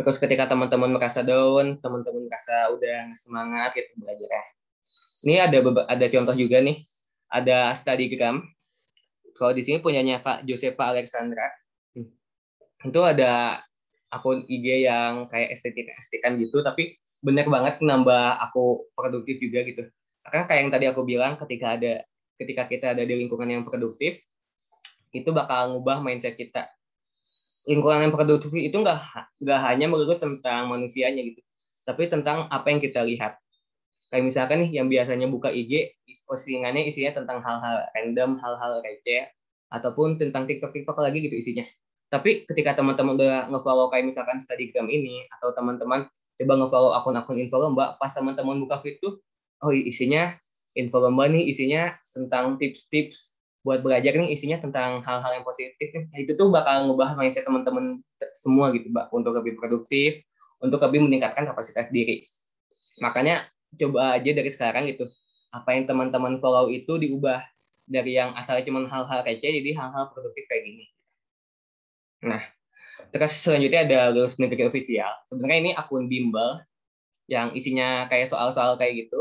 [0.02, 4.26] terus ketika teman-teman merasa down teman-teman merasa udah semangat gitu belajar
[5.22, 6.82] ini ada ada contoh juga nih.
[7.32, 8.44] Ada studygram
[9.38, 11.48] kalau di sini punyanya Kak Josefa Alexandra.
[11.96, 12.10] Hmm.
[12.82, 13.62] itu ada
[14.12, 19.84] akun IG yang kayak estetik estetikan gitu tapi bener banget nambah aku produktif juga gitu.
[20.26, 22.04] Karena kayak yang tadi aku bilang ketika ada
[22.42, 24.18] ketika kita ada di lingkungan yang produktif
[25.14, 26.66] itu bakal ngubah mindset kita.
[27.70, 28.98] Lingkungan yang produktif itu nggak
[29.38, 31.46] nggak hanya melulu tentang manusianya gitu
[31.86, 33.38] tapi tentang apa yang kita lihat.
[34.12, 35.96] Kayak misalkan nih yang biasanya buka IG
[36.28, 39.32] postingannya isinya tentang hal-hal random hal-hal receh
[39.72, 41.64] ataupun tentang TikTok TikTok lagi gitu isinya.
[42.12, 47.56] Tapi ketika teman-teman udah ngefollow kayak misalkan Studygram ini atau teman-teman coba ngefollow akun-akun info
[47.56, 49.24] lomba, pas teman-teman buka feed tuh,
[49.64, 50.36] oh isinya
[50.78, 55.94] info lomba nih, isinya tentang tips-tips buat belajar nih, isinya tentang hal-hal yang positif.
[55.94, 58.02] Nah, itu tuh bakal ngubah mindset teman-teman
[58.40, 60.26] semua gitu, Mbak, untuk lebih produktif,
[60.58, 62.26] untuk lebih meningkatkan kapasitas diri.
[63.02, 63.46] Makanya
[63.78, 65.06] coba aja dari sekarang gitu,
[65.54, 67.44] apa yang teman-teman follow itu diubah
[67.86, 70.86] dari yang asalnya cuma hal-hal receh jadi hal-hal produktif kayak gini.
[72.24, 72.42] Nah,
[73.12, 75.12] terus selanjutnya ada lulus negeri official.
[75.28, 76.62] Sebenarnya ini akun bimbel
[77.28, 79.20] yang isinya kayak soal-soal kayak gitu.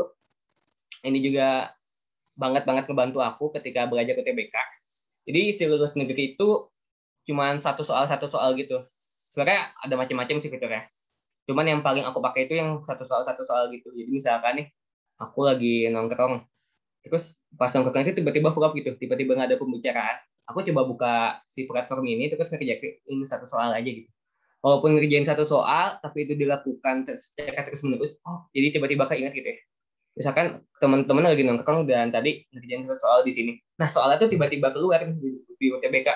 [1.01, 1.73] Ini juga
[2.37, 4.55] banget banget ngebantu aku ketika belajar ke TBK.
[5.29, 6.69] Jadi si lulus negeri itu
[7.29, 8.77] cuman satu soal satu soal gitu.
[9.33, 10.85] Sebenarnya ada macam-macam sih fiturnya.
[11.49, 13.89] Cuman yang paling aku pakai itu yang satu soal satu soal gitu.
[13.93, 14.67] Jadi misalkan nih
[15.17, 16.41] aku lagi nongkrong,
[17.05, 20.17] terus pas nongkrong itu tiba-tiba full gitu, tiba-tiba nggak ada pembicaraan.
[20.49, 21.13] Aku coba buka
[21.45, 22.97] si platform ini terus ngerjain
[23.29, 24.09] satu soal aja gitu.
[24.61, 29.49] Walaupun ngerjain satu soal, tapi itu dilakukan secara terus menerus, oh jadi tiba-tiba keinget gitu
[29.53, 29.57] ya
[30.15, 33.51] misalkan teman-teman lagi nongkrong dan tadi ngerjain soal di sini.
[33.79, 36.09] Nah, soalnya tuh tiba-tiba keluar di, di UTBK.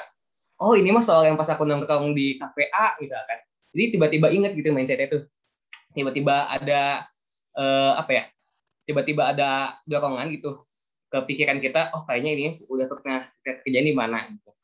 [0.59, 3.39] Oh, ini mah soal yang pas aku nongkrong di KPA misalkan.
[3.75, 5.27] Jadi tiba-tiba ingat gitu mindset itu.
[5.91, 7.03] Tiba-tiba ada
[7.55, 8.23] eh, apa ya?
[8.87, 10.61] Tiba-tiba ada dorongan gitu
[11.11, 14.54] ke pikiran kita, oh kayaknya ini udah pernah kerjaan di mana gitu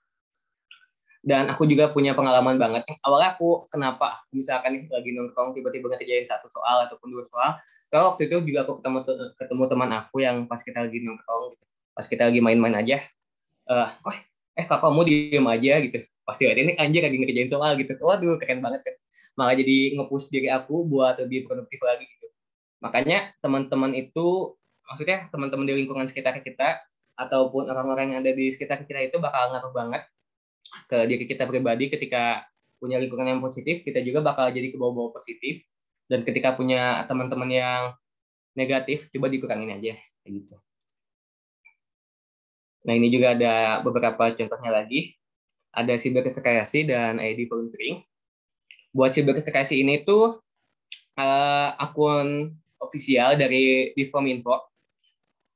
[1.21, 2.81] dan aku juga punya pengalaman banget.
[3.05, 7.61] Awalnya aku kenapa misalkan nih lagi nongkrong tiba-tiba ngerjain satu soal ataupun dua soal.
[7.93, 8.99] Kalau waktu itu juga aku ketemu
[9.37, 11.53] ketemu teman aku yang pas kita lagi nongkrong
[11.93, 13.05] pas kita lagi main-main aja.
[13.69, 14.17] Eh uh, oh
[14.57, 15.73] eh kakak kamu diem aja?
[15.85, 15.97] gitu.
[16.25, 17.93] Pasti ini anjir lagi ngerjain soal gitu.
[18.01, 18.95] Waduh keren banget kan.
[19.37, 22.33] Malah jadi ngepush diri aku buat lebih produktif lagi gitu.
[22.81, 24.57] Makanya teman-teman itu
[24.89, 26.81] maksudnya teman-teman di lingkungan sekitar kita
[27.13, 30.01] ataupun orang-orang yang ada di sekitar kita itu bakal ngaruh banget
[30.87, 32.45] ke diri kita pribadi ketika
[32.81, 35.63] punya lingkungan yang positif kita juga bakal jadi ke bawah-bawah positif.
[36.11, 37.81] Dan ketika punya teman-teman yang
[38.51, 40.55] negatif coba dikurangin aja kayak gitu.
[42.83, 45.15] Nah ini juga ada beberapa contohnya lagi.
[45.71, 48.03] Ada siberkreasi dan ID volunteering.
[48.91, 50.43] Buat siberkreasi ini tuh
[51.15, 54.71] uh, akun official dari Divominfo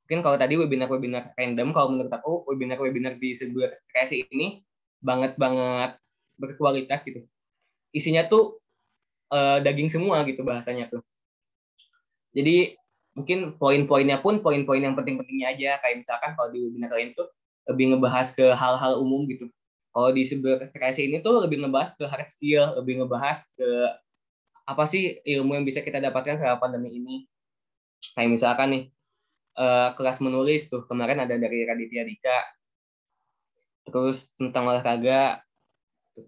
[0.06, 4.62] mungkin kalau tadi webinar-webinar random kalau menurut aku webinar-webinar di siberkreasi ini
[5.06, 6.02] banget banget
[6.42, 7.22] berkualitas gitu.
[7.94, 8.58] Isinya tuh
[9.30, 11.06] uh, daging semua gitu bahasanya tuh.
[12.36, 12.76] Jadi
[13.16, 15.72] mungkin poin-poinnya pun poin-poin yang penting-pentingnya aja.
[15.80, 17.30] Kayak misalkan kalau di webinar lain tuh
[17.70, 19.48] lebih ngebahas ke hal-hal umum gitu.
[19.96, 23.70] Kalau di sebuah ini tuh lebih ngebahas ke hard skill lebih ngebahas ke
[24.66, 27.16] apa sih ilmu yang bisa kita dapatkan selama pandemi ini.
[28.12, 28.84] Kayak misalkan nih
[29.56, 30.84] uh, kelas menulis tuh.
[30.84, 32.38] Kemarin ada dari Raditya Dika
[33.86, 35.46] terus tentang olahraga,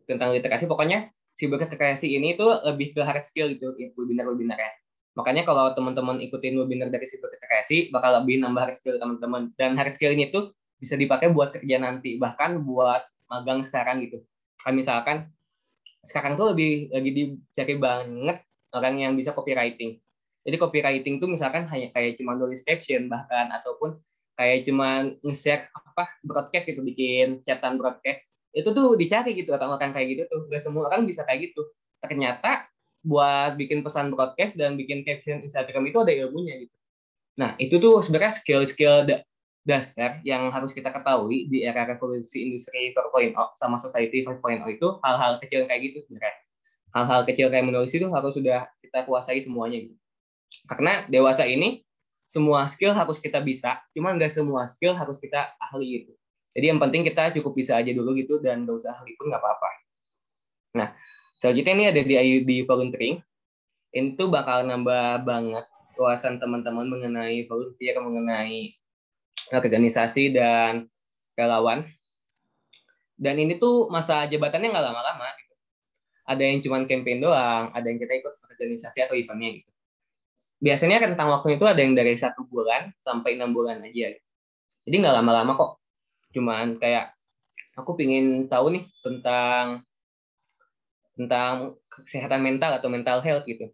[0.05, 4.74] tentang literasi, pokoknya si kreasi ini tuh lebih ke hard skill gitu webinar-webinarnya.
[5.14, 9.53] Makanya kalau teman-teman ikutin webinar dari si kreasi bakal lebih nambah hard skill teman-teman.
[9.58, 14.22] Dan hard skill ini tuh bisa dipakai buat kerja nanti, bahkan buat magang sekarang gitu.
[14.62, 15.18] Kayak misalkan
[16.05, 18.38] sekarang tuh lebih lagi dicari banget
[18.74, 19.97] orang yang bisa copywriting.
[20.47, 23.99] Jadi copywriting tuh misalkan hanya kayak cuma nulis caption bahkan ataupun
[24.38, 28.29] kayak cuma nge-share apa broadcast gitu bikin chatan broadcast.
[28.53, 30.41] Itu tuh dicari gitu atau orang kayak gitu tuh.
[30.53, 31.65] Gak semua orang bisa kayak gitu.
[31.99, 32.69] Ternyata
[33.01, 36.75] buat bikin pesan broadcast dan bikin caption Instagram itu ada ilmunya gitu.
[37.38, 39.09] Nah itu tuh sebenarnya skill-skill
[39.67, 45.39] dasar yang harus kita ketahui di era revolusi industri 4.0 sama society 5.0 itu hal-hal
[45.43, 46.35] kecil kayak gitu sebenarnya.
[46.95, 49.95] Hal-hal kecil kayak menulis itu harus sudah kita kuasai semuanya gitu.
[50.67, 51.86] Karena dewasa ini
[52.28, 56.13] semua skill harus kita bisa, cuman nggak semua skill harus kita ahli itu.
[56.51, 59.39] Jadi yang penting kita cukup bisa aja dulu gitu dan nggak usah ahli pun nggak
[59.39, 59.69] apa-apa.
[60.75, 60.89] Nah,
[61.39, 63.23] selanjutnya ini ada di IUD volunteering.
[63.95, 65.65] Itu bakal nambah banget
[65.95, 68.75] wawasan teman-teman mengenai volunteer, mengenai
[69.55, 70.91] organisasi dan
[71.39, 71.88] relawan.
[73.17, 75.32] Dan ini tuh masa jabatannya nggak lama-lama.
[75.39, 75.55] Gitu.
[76.28, 79.76] Ada yang cuma campaign doang, ada yang kita ikut organisasi atau eventnya gitu
[80.58, 84.14] biasanya rentang waktu itu ada yang dari satu bulan sampai enam bulan aja.
[84.88, 85.72] Jadi nggak lama-lama kok.
[86.34, 87.14] Cuman kayak
[87.78, 89.86] aku pingin tahu nih tentang
[91.14, 93.70] tentang kesehatan mental atau mental health gitu.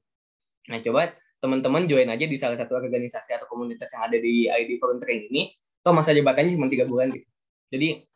[0.71, 1.11] Nah coba
[1.43, 5.51] teman-teman join aja di salah satu organisasi atau komunitas yang ada di ID Volunteering ini.
[5.83, 7.27] Toh masa jabatannya cuma tiga bulan gitu.
[7.67, 8.07] Jadi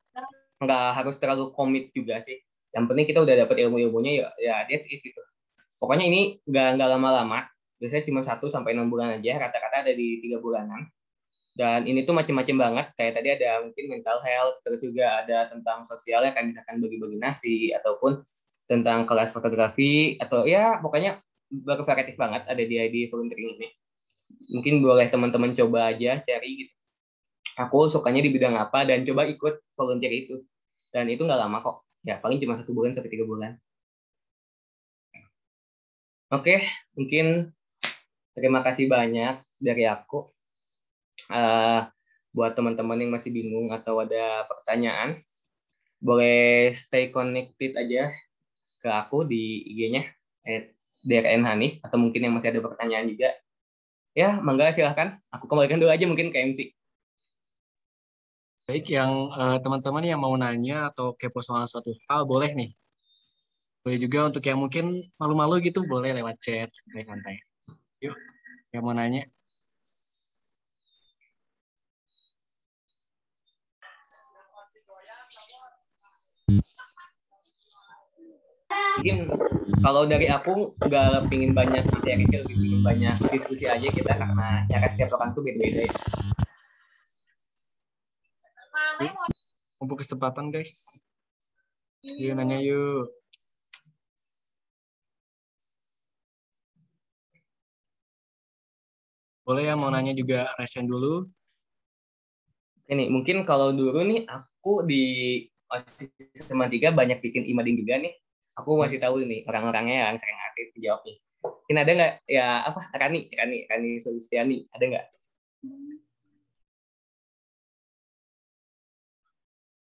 [0.64, 2.40] nggak harus terlalu komit juga sih.
[2.72, 5.20] Yang penting kita udah dapat ilmu-ilmunya ya, ya that's it gitu.
[5.76, 7.48] Pokoknya ini nggak nggak lama-lama
[7.78, 10.90] biasanya cuma satu sampai enam bulan aja rata-rata ada di tiga bulanan.
[11.58, 15.82] Dan ini tuh macam-macam banget kayak tadi ada mungkin mental health terus juga ada tentang
[15.90, 18.22] sosialnya kayak misalkan bagi-bagi nasi ataupun
[18.70, 21.18] tentang kelas fotografi atau ya pokoknya
[21.50, 23.68] bervariatif banget ada di ID volunteering ini.
[24.54, 26.74] Mungkin boleh teman-teman coba aja cari gitu.
[27.58, 30.46] Aku sukanya di bidang apa dan coba ikut volunteer itu.
[30.94, 31.90] Dan itu nggak lama kok.
[32.06, 33.58] Ya paling cuma satu bulan sampai tiga bulan.
[36.30, 36.62] Oke
[36.94, 37.57] mungkin
[38.38, 40.30] Terima kasih banyak dari aku.
[41.26, 41.90] Uh,
[42.30, 45.18] buat teman-teman yang masih bingung atau ada pertanyaan,
[45.98, 48.14] boleh stay connected aja
[48.78, 50.06] ke aku di IG-nya
[51.02, 53.34] DRN Hanif atau mungkin yang masih ada pertanyaan juga.
[54.14, 55.18] Ya, mangga silahkan.
[55.34, 56.60] Aku kembalikan dulu aja mungkin ke MC.
[58.70, 62.72] Baik, yang eh, teman-teman yang mau nanya atau kepo soal suatu hal boleh nih.
[63.82, 67.47] Boleh juga untuk yang mungkin malu-malu gitu boleh lewat chat santai-santai.
[67.98, 68.18] Yuk,
[68.70, 69.26] yang mau nanya.
[78.98, 79.30] Mungkin
[79.86, 84.88] kalau dari aku nggak pingin banyak materi, lebih pingin banyak diskusi aja kita karena cara
[84.90, 85.94] setiap orang tuh beda-beda ya.
[89.78, 91.02] Mumpung kesempatan guys.
[92.06, 93.10] Yuk nanya yuk.
[99.48, 101.24] Boleh ya mau nanya juga resen dulu.
[102.92, 105.04] Ini mungkin kalau dulu nih aku di
[105.72, 108.12] OSIS sama tiga banyak bikin imading juga nih.
[108.60, 111.16] Aku masih tahu nih orang-orangnya yang sering aktif jawab nih.
[111.48, 115.06] Mungkin ada nggak ya apa Rani Rani Rani Sulistiani ada nggak?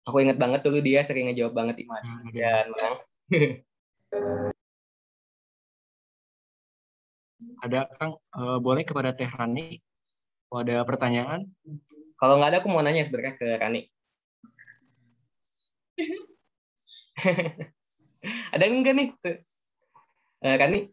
[0.04, 2.96] Aku inget banget dulu dia sering ngejawab banget imading Hmm, dan menang.
[7.64, 9.80] Ada Kang, eh, boleh kepada Teh Rani
[10.52, 11.48] kalau ada pertanyaan?
[12.20, 13.80] Kalau nggak ada aku mau nanya sebenarnya ke Rani.
[18.54, 19.08] ada enggak nih?
[19.16, 19.40] Tuh.
[20.44, 20.92] Eh, Rani,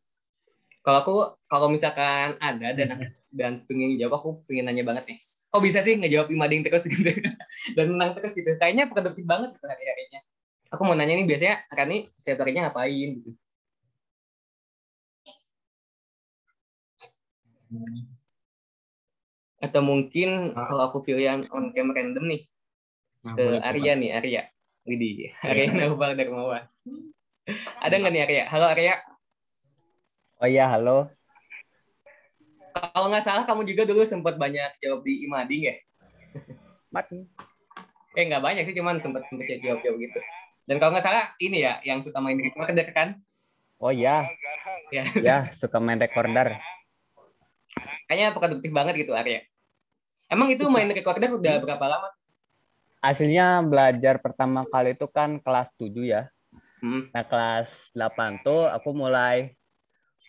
[0.79, 1.15] kalau aku
[1.51, 5.19] kalau misalkan ada dan dan pengen jawab aku pengen nanya banget nih.
[5.51, 7.11] Kok bisa sih ngejawab imading terus gitu
[7.75, 8.47] dan menang terus gitu?
[8.55, 10.23] Kayaknya produktif banget gitu hari-harinya.
[10.71, 13.35] Aku mau nanya nih biasanya Rani setiap harinya ngapain gitu?
[19.61, 20.65] Atau mungkin Ah.
[20.65, 22.41] kalau aku pilih yang on cam random nih
[23.21, 24.41] Nah, ke boleh, Arya nih, Arya.
[24.81, 25.73] Widih, Arya Iya.
[25.77, 26.65] Naufal Darmawan.
[27.77, 28.43] Ada nggak nih Arya?
[28.49, 28.95] Halo Arya.
[30.41, 31.05] Oh iya, halo.
[32.73, 35.75] Kalau nggak salah kamu juga dulu sempat banyak jawab di Imading ya?
[36.89, 37.13] Mat.
[38.17, 40.17] Eh nggak banyak sih, cuman sempat sempat jawab jawab gitu.
[40.65, 43.21] Dan kalau nggak salah ini ya yang suka main recorder kan?
[43.77, 44.25] Oh iya,
[44.89, 46.57] Ya, ya suka main recorder.
[48.07, 49.45] Kayaknya produktif banget gitu Arya.
[50.31, 52.09] Emang itu main recorder udah berapa lama?
[53.01, 56.29] Aslinya belajar pertama kali itu kan kelas 7 ya.
[56.79, 57.09] Hmm.
[57.11, 59.57] Nah, kelas 8 tuh aku mulai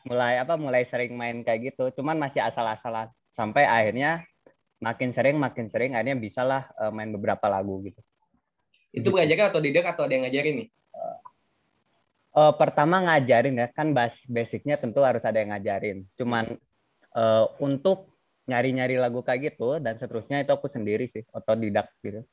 [0.02, 1.92] mulai apa mulai sering main kayak gitu.
[2.00, 3.12] Cuman masih asal-asalan.
[3.30, 4.26] Sampai akhirnya
[4.82, 8.00] makin sering makin sering akhirnya bisalah eh, main beberapa lagu gitu.
[8.90, 10.68] Itu belajarnya atau didik atau ada yang ngajarin nih?
[12.32, 16.08] Eh, pertama ngajarin ya, kan bas basicnya tentu harus ada yang ngajarin.
[16.16, 16.56] Cuman
[17.16, 18.12] eh, untuk
[18.50, 22.26] nyari-nyari lagu kayak gitu dan seterusnya itu aku sendiri sih, otodidak gitu.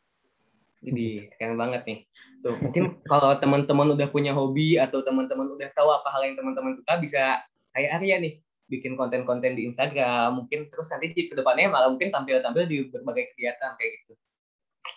[0.79, 1.99] Jadi keren banget nih.
[2.39, 6.79] Tuh, mungkin kalau teman-teman udah punya hobi atau teman-teman udah tahu apa hal yang teman-teman
[6.79, 7.43] suka bisa
[7.75, 8.33] kayak Arya nih
[8.69, 13.35] bikin konten-konten di Instagram mungkin terus nanti di ke depannya malah mungkin tampil-tampil di berbagai
[13.35, 14.13] kegiatan kayak gitu.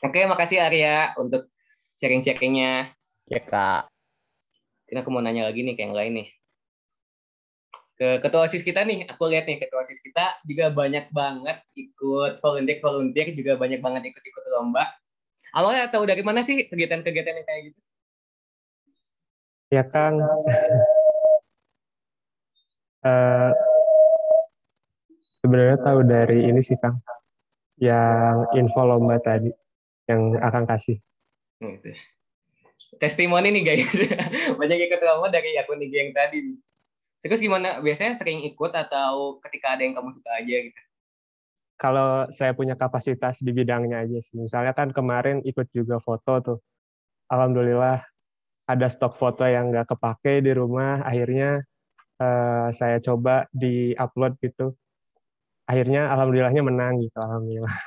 [0.07, 1.51] Oke, makasih Arya untuk
[1.99, 2.95] sharing-sharingnya.
[3.27, 3.91] Ya kak,
[4.93, 6.29] Ini aku mau nanya lagi nih ke yang lain nih.
[7.93, 12.41] Ke ketua OSIS kita nih, aku lihat nih ketua OSIS kita juga banyak banget ikut
[12.41, 14.89] volunteer-volunteer, juga banyak banget ikut-ikut lomba.
[15.53, 17.81] Awalnya tahu dari mana sih kegiatan-kegiatan yang kayak gitu?
[19.73, 20.21] Ya Kang,
[23.03, 23.53] Eh,
[25.43, 27.03] sebenarnya tahu dari ini sih Kang,
[27.83, 29.51] yang info lomba tadi
[30.07, 31.03] yang akan kasih.
[31.59, 31.99] Gitu.
[33.03, 33.91] Testimoni nih guys,
[34.59, 36.55] banyak ikut lomba dari akun IG yang tadi.
[37.23, 37.79] Terus gimana?
[37.79, 40.81] Biasanya sering ikut atau ketika ada yang kamu suka aja gitu?
[41.79, 44.39] Kalau saya punya kapasitas di bidangnya aja sih.
[44.39, 46.59] Misalnya kan kemarin ikut juga foto tuh.
[47.31, 48.03] Alhamdulillah
[48.67, 51.03] ada stok foto yang nggak kepake di rumah.
[51.07, 51.63] Akhirnya
[52.19, 54.75] eh, saya coba di-upload gitu.
[55.67, 57.19] Akhirnya alhamdulillahnya menang gitu.
[57.23, 57.79] Alhamdulillah.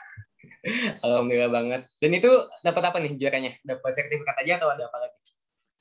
[1.06, 1.82] Alhamdulillah banget.
[2.02, 2.32] Dan itu
[2.64, 3.54] dapat apa nih juaranya?
[3.62, 5.20] Dapat sertifikat aja atau ada apa lagi?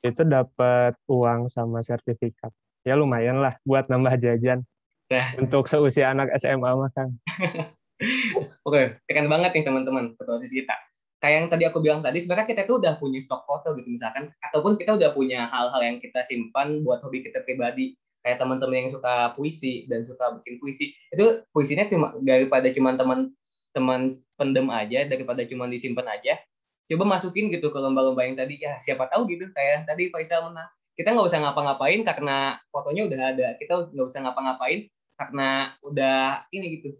[0.04, 2.52] Itu dapat uang sama sertifikat.
[2.84, 4.60] Ya lumayan lah buat nambah jajan.
[5.08, 5.28] Nah.
[5.40, 7.16] Untuk seusia anak SMA mah Kang.
[8.68, 10.76] Oke, keren banget nih teman-teman ketua OSIS kita.
[11.20, 14.28] Kayak yang tadi aku bilang tadi, sebenarnya kita tuh udah punya stok foto gitu misalkan,
[14.44, 17.96] ataupun kita udah punya hal-hal yang kita simpan buat hobi kita pribadi.
[18.20, 24.20] Kayak teman-teman yang suka puisi dan suka bikin puisi, itu puisinya cuma daripada cuma teman-teman
[24.36, 26.40] pendem aja, daripada cuma disimpan aja,
[26.88, 30.68] coba masukin gitu ke lomba-lomba yang tadi ya siapa tahu gitu kayak tadi Faisal menang
[30.94, 33.46] kita nggak usah ngapa-ngapain karena fotonya udah ada.
[33.58, 34.86] Kita nggak usah ngapa-ngapain
[35.18, 36.94] karena udah ini gitu.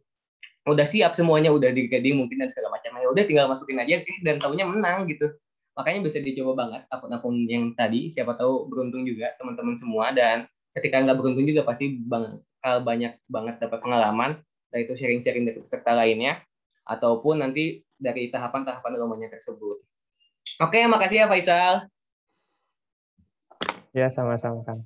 [0.65, 4.41] Udah siap semuanya udah di mungkin dan segala macamnya udah tinggal masukin aja eh, dan
[4.41, 5.31] taunya menang gitu.
[5.75, 10.15] Makanya bisa dicoba banget akun-akun yang tadi, siapa tahu beruntung juga teman-teman semua.
[10.15, 14.31] Dan ketika nggak beruntung juga pasti bakal banyak banget dapat pengalaman,
[14.71, 16.41] dari itu sharing-sharing dari peserta lainnya,
[16.87, 19.83] ataupun nanti dari tahapan-tahapan rombongan tersebut.
[20.63, 21.91] Oke, makasih ya Faisal.
[23.95, 24.83] Ya, sama-sama, Kang.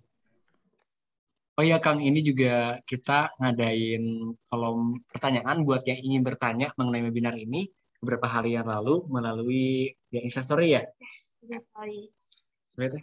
[1.58, 7.34] Oh ya Kang, ini juga kita ngadain kolom pertanyaan buat yang ingin bertanya mengenai webinar
[7.34, 7.66] ini
[7.98, 10.86] beberapa hari yang lalu melalui ya Instastory ya.
[11.42, 13.00] Iya, ya.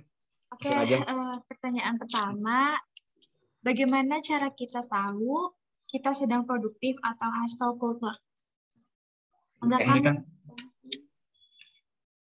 [0.55, 0.97] Oke, Langsung aja.
[1.03, 2.79] eh, pertanyaan pertama,
[3.59, 5.51] bagaimana cara kita tahu
[5.91, 8.15] kita sedang produktif atau hustle culture?
[9.59, 10.03] Enggak Ini kan?
[10.05, 10.17] Kang.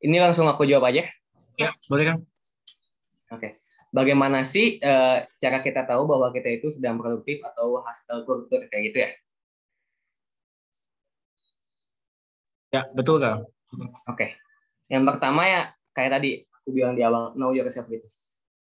[0.03, 1.07] Ini langsung aku jawab aja.
[1.55, 2.19] Ya, boleh Kang.
[3.31, 3.66] Oke.
[3.97, 8.93] Bagaimana sih eh, cara kita tahu bahwa kita itu sedang produktif atau hustle culture kayak
[8.93, 9.11] gitu ya?
[12.77, 13.49] Ya, betul Kang.
[14.05, 14.37] Oke.
[14.93, 18.05] Yang pertama ya kayak tadi aku bilang di awal know yourself gitu.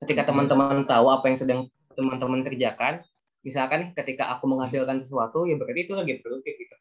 [0.05, 1.61] Ketika teman-teman tahu apa yang sedang
[1.97, 3.01] teman-teman kerjakan,
[3.41, 6.77] misalkan nih, ketika aku menghasilkan sesuatu ya berarti itu lagi produktif gitu.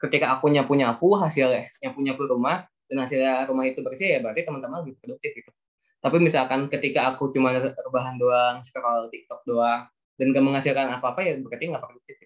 [0.00, 1.52] Ketika aku nyapu-nyapu hasil
[1.84, 5.52] nyapu-nyapu rumah dan hasil rumah itu bersih ya berarti teman-teman lebih produktif gitu.
[6.00, 9.84] Tapi misalkan ketika aku cuma rebahan doang, scroll TikTok doang
[10.16, 12.16] dan gak menghasilkan apa-apa ya berarti nggak produktif.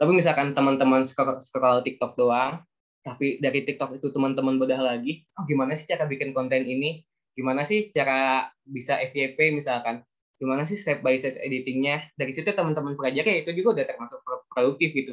[0.00, 2.64] Tapi misalkan teman-teman scroll, scroll TikTok doang,
[3.04, 7.04] tapi dari TikTok itu teman-teman bedah lagi, oh gimana sih cara bikin konten ini?
[7.36, 10.04] Gimana sih cara bisa FYP misalkan?
[10.40, 12.08] Gimana sih step by step editingnya?
[12.16, 15.12] Dari situ teman-teman pelajari itu juga udah termasuk pro- produktif gitu.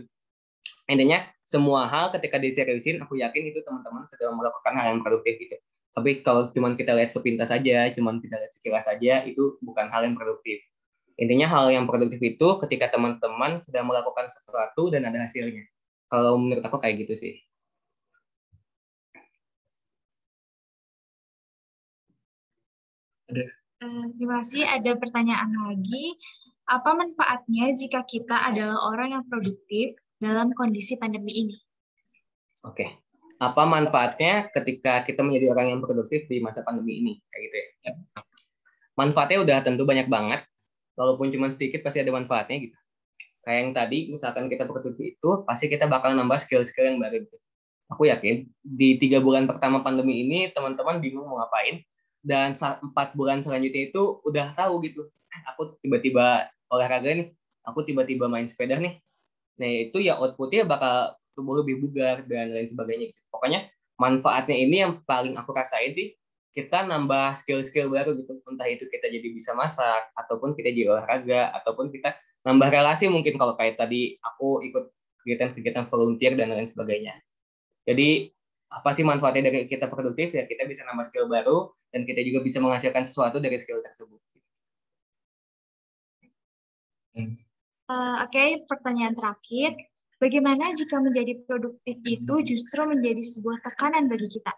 [0.87, 5.55] Intinya semua hal ketika diseriusin, aku yakin itu teman-teman sedang melakukan hal yang produktif gitu.
[5.97, 10.05] Tapi kalau cuma kita lihat sepintas saja, cuma kita lihat sekilas saja, itu bukan hal
[10.05, 10.61] yang produktif.
[11.17, 15.65] Intinya hal yang produktif itu ketika teman-teman sedang melakukan sesuatu dan ada hasilnya.
[16.05, 17.33] Kalau menurut aku kayak gitu sih.
[23.33, 24.69] Eh, terima kasih.
[24.69, 26.13] Ada pertanyaan lagi.
[26.69, 31.57] Apa manfaatnya jika kita adalah orang yang produktif dalam kondisi pandemi ini?
[32.61, 33.06] Oke.
[33.37, 37.13] Apa manfaatnya ketika kita menjadi orang yang produktif di masa pandemi ini?
[37.29, 37.91] Kayak gitu ya.
[38.97, 40.41] Manfaatnya udah tentu banyak banget.
[40.97, 42.77] Walaupun cuma sedikit pasti ada manfaatnya gitu.
[43.45, 47.21] Kayak yang tadi, misalkan kita produktif itu, pasti kita bakal nambah skill-skill yang baru.
[47.21, 47.37] Gitu.
[47.93, 51.85] Aku yakin di tiga bulan pertama pandemi ini teman-teman bingung mau ngapain
[52.25, 55.07] dan empat bulan selanjutnya itu udah tahu gitu.
[55.31, 57.31] "Eh, Aku tiba-tiba olahraga nih,
[57.63, 58.99] aku tiba-tiba main sepeda nih.
[59.61, 63.13] Nah itu ya outputnya bakal tubuh lebih bugar dan lain sebagainya.
[63.13, 63.21] gitu.
[63.29, 63.69] Pokoknya
[64.01, 66.17] manfaatnya ini yang paling aku rasain sih
[66.57, 68.41] kita nambah skill-skill baru gitu.
[68.49, 73.37] Entah itu kita jadi bisa masak, ataupun kita jadi olahraga, ataupun kita nambah relasi mungkin
[73.37, 74.89] kalau kayak tadi aku ikut
[75.21, 77.13] kegiatan-kegiatan volunteer dan lain sebagainya.
[77.85, 78.33] Jadi
[78.73, 82.43] apa sih manfaatnya dari kita produktif ya kita bisa nambah skill baru dan kita juga
[82.43, 84.19] bisa menghasilkan sesuatu dari skill tersebut.
[87.17, 89.77] Eh, Oke, pertanyaan terakhir.
[90.17, 94.49] Bagaimana jika menjadi produktif itu justru menjadi sebuah tekanan bagi kita?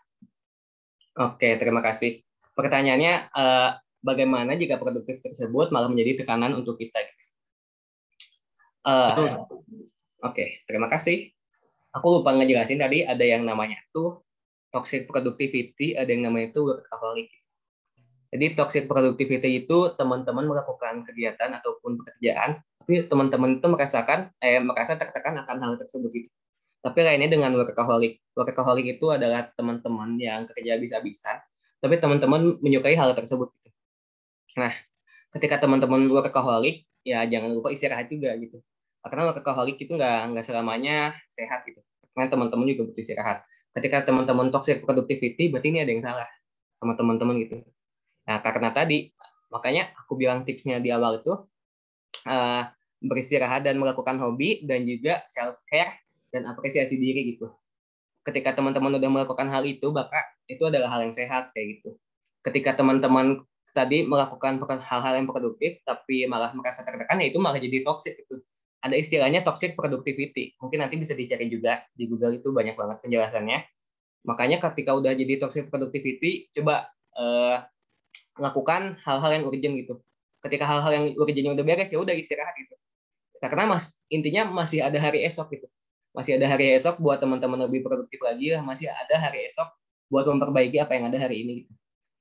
[1.19, 2.23] Oke, terima kasih.
[2.55, 7.03] Pertanyaannya eh, bagaimana jika produktif tersebut malah menjadi tekanan untuk kita?
[8.87, 9.35] Eh, Betul.
[10.23, 11.31] Oke, terima kasih.
[11.91, 14.23] Aku lupa ngejelasin tadi ada yang namanya tuh
[14.71, 17.27] toxic productivity, ada yang namanya itu workaholic.
[18.29, 24.97] Jadi toxic productivity itu teman-teman melakukan kegiatan ataupun pekerjaan, tapi teman-teman itu merasakan eh merasa
[24.97, 26.29] tertekan akan hal tersebut gitu.
[26.81, 28.17] Tapi lainnya dengan workaholic.
[28.33, 31.37] Workaholic itu adalah teman-teman yang kerja bisa-bisa,
[31.77, 33.53] tapi teman-teman menyukai hal tersebut.
[33.61, 33.69] gitu.
[34.57, 34.73] Nah,
[35.37, 38.57] ketika teman-teman workaholic, ya jangan lupa istirahat juga gitu.
[39.05, 41.85] Karena workaholic itu nggak nggak selamanya sehat gitu.
[42.17, 43.45] Karena teman-teman juga butuh istirahat.
[43.77, 46.29] Ketika teman-teman toxic productivity, berarti ini ada yang salah
[46.81, 47.61] sama teman-teman gitu.
[48.25, 49.13] Nah, karena tadi,
[49.53, 51.37] makanya aku bilang tipsnya di awal itu,
[52.25, 52.63] eh,
[52.99, 57.49] beristirahat dan melakukan hobi, dan juga self-care dan apresiasi diri gitu.
[58.27, 61.95] Ketika teman-teman udah melakukan hal itu, maka itu adalah hal yang sehat kayak gitu.
[62.43, 63.41] Ketika teman-teman
[63.71, 68.43] tadi melakukan hal-hal yang produktif, tapi malah merasa tertekan, ya itu malah jadi toxic gitu.
[68.79, 70.55] Ada istilahnya toxic productivity.
[70.59, 73.59] Mungkin nanti bisa dicari juga di Google itu banyak banget penjelasannya.
[74.27, 77.57] Makanya ketika udah jadi toxic productivity, coba eh,
[78.39, 79.93] lakukan hal-hal yang urgent gitu.
[80.39, 82.68] Ketika hal-hal yang urgentnya udah beres ya udah istirahat gitu.
[83.39, 85.67] Karena mas intinya masih ada hari esok gitu.
[86.11, 88.61] Masih ada hari esok buat teman-teman lebih produktif lagi lah.
[88.61, 89.67] Masih ada hari esok
[90.11, 91.53] buat memperbaiki apa yang ada hari ini.
[91.63, 91.73] Gitu.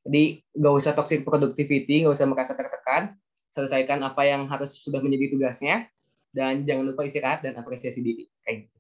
[0.09, 0.23] Jadi
[0.57, 3.19] nggak usah toxic productivity, nggak usah merasa tertekan.
[3.49, 5.89] Selesaikan apa yang harus sudah menjadi tugasnya
[6.31, 8.29] dan jangan lupa istirahat dan apresiasi diri.
[8.45, 8.77] Kayak gitu.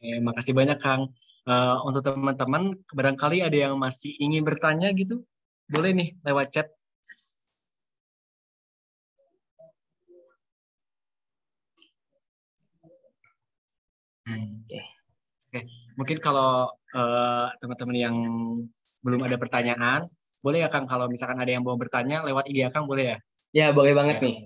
[0.00, 1.12] Eh, makasih banyak Kang.
[1.44, 5.24] Eh, untuk teman-teman, barangkali ada yang masih ingin bertanya gitu,
[5.68, 6.68] boleh nih lewat chat.
[14.30, 14.80] Hmm, Oke,
[15.50, 15.60] Oke.
[15.98, 18.16] mungkin kalau eh, teman-teman yang
[19.02, 20.06] belum ada pertanyaan,
[20.38, 23.18] boleh ya Kang kalau misalkan ada yang mau bertanya lewat IG ya Kang boleh ya?
[23.50, 24.24] Ya, boleh banget Ya.
[24.30, 24.36] nih.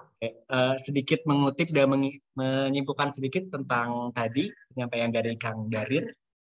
[0.00, 1.92] Oke, eh, sedikit mengutip dan
[2.32, 6.08] menyimpulkan sedikit tentang tadi penyampaian dari Kang Darin.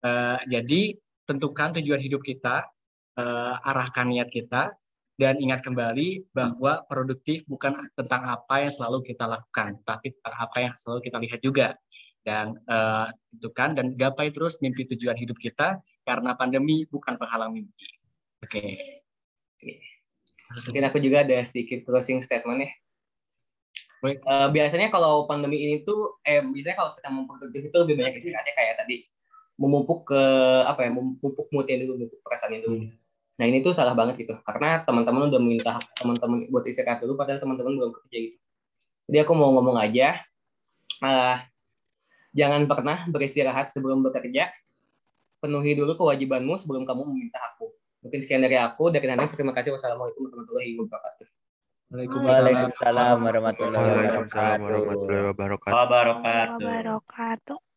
[0.06, 0.94] Eh, jadi
[1.26, 2.62] tentukan tujuan hidup kita,
[3.18, 4.70] eh, arahkan niat kita,
[5.18, 10.56] dan ingat kembali bahwa produktif bukan tentang apa yang selalu kita lakukan, tapi tentang apa
[10.62, 11.66] yang selalu kita lihat juga.
[12.28, 17.88] Dan eh, tentukan dan gapai terus mimpi tujuan hidup kita karena pandemi bukan penghalang mimpi.
[18.44, 18.76] Oke.
[20.48, 22.70] Mungkin aku juga ada sedikit closing statement ya.
[24.04, 24.20] Baik.
[24.22, 28.14] Eh, biasanya kalau pandemi ini tuh, eh biasanya kalau kita mau produktif itu lebih banyak
[28.20, 28.96] istirahatnya kayak tadi
[29.58, 30.22] memupuk ke
[30.70, 32.78] apa ya, memupuk moodnya dulu, memupuk perasaannya dulu.
[33.42, 37.42] Nah ini tuh salah banget gitu, karena teman-teman udah minta teman-teman buat istirahat dulu, padahal
[37.42, 38.38] teman-teman belum kerja gitu.
[39.10, 40.22] Jadi aku mau ngomong aja,
[41.02, 41.36] eh,
[42.32, 44.52] jangan pernah beristirahat sebelum bekerja,
[45.38, 47.70] penuhi dulu kewajibanmu sebelum kamu meminta aku.
[48.02, 49.74] Mungkin sekian dari aku, dari Hanif, terima kasih.
[49.74, 51.26] Wassalamualaikum warahmatullahi wabarakatuh.
[51.88, 54.60] Waalaikumsalam warahmatullahi Waalaikumsalam wabarakatuh.
[54.60, 55.72] warahmatullahi wabarakatuh.
[55.72, 56.60] wabarakatuh.
[56.62, 57.67] Wabarakatuh.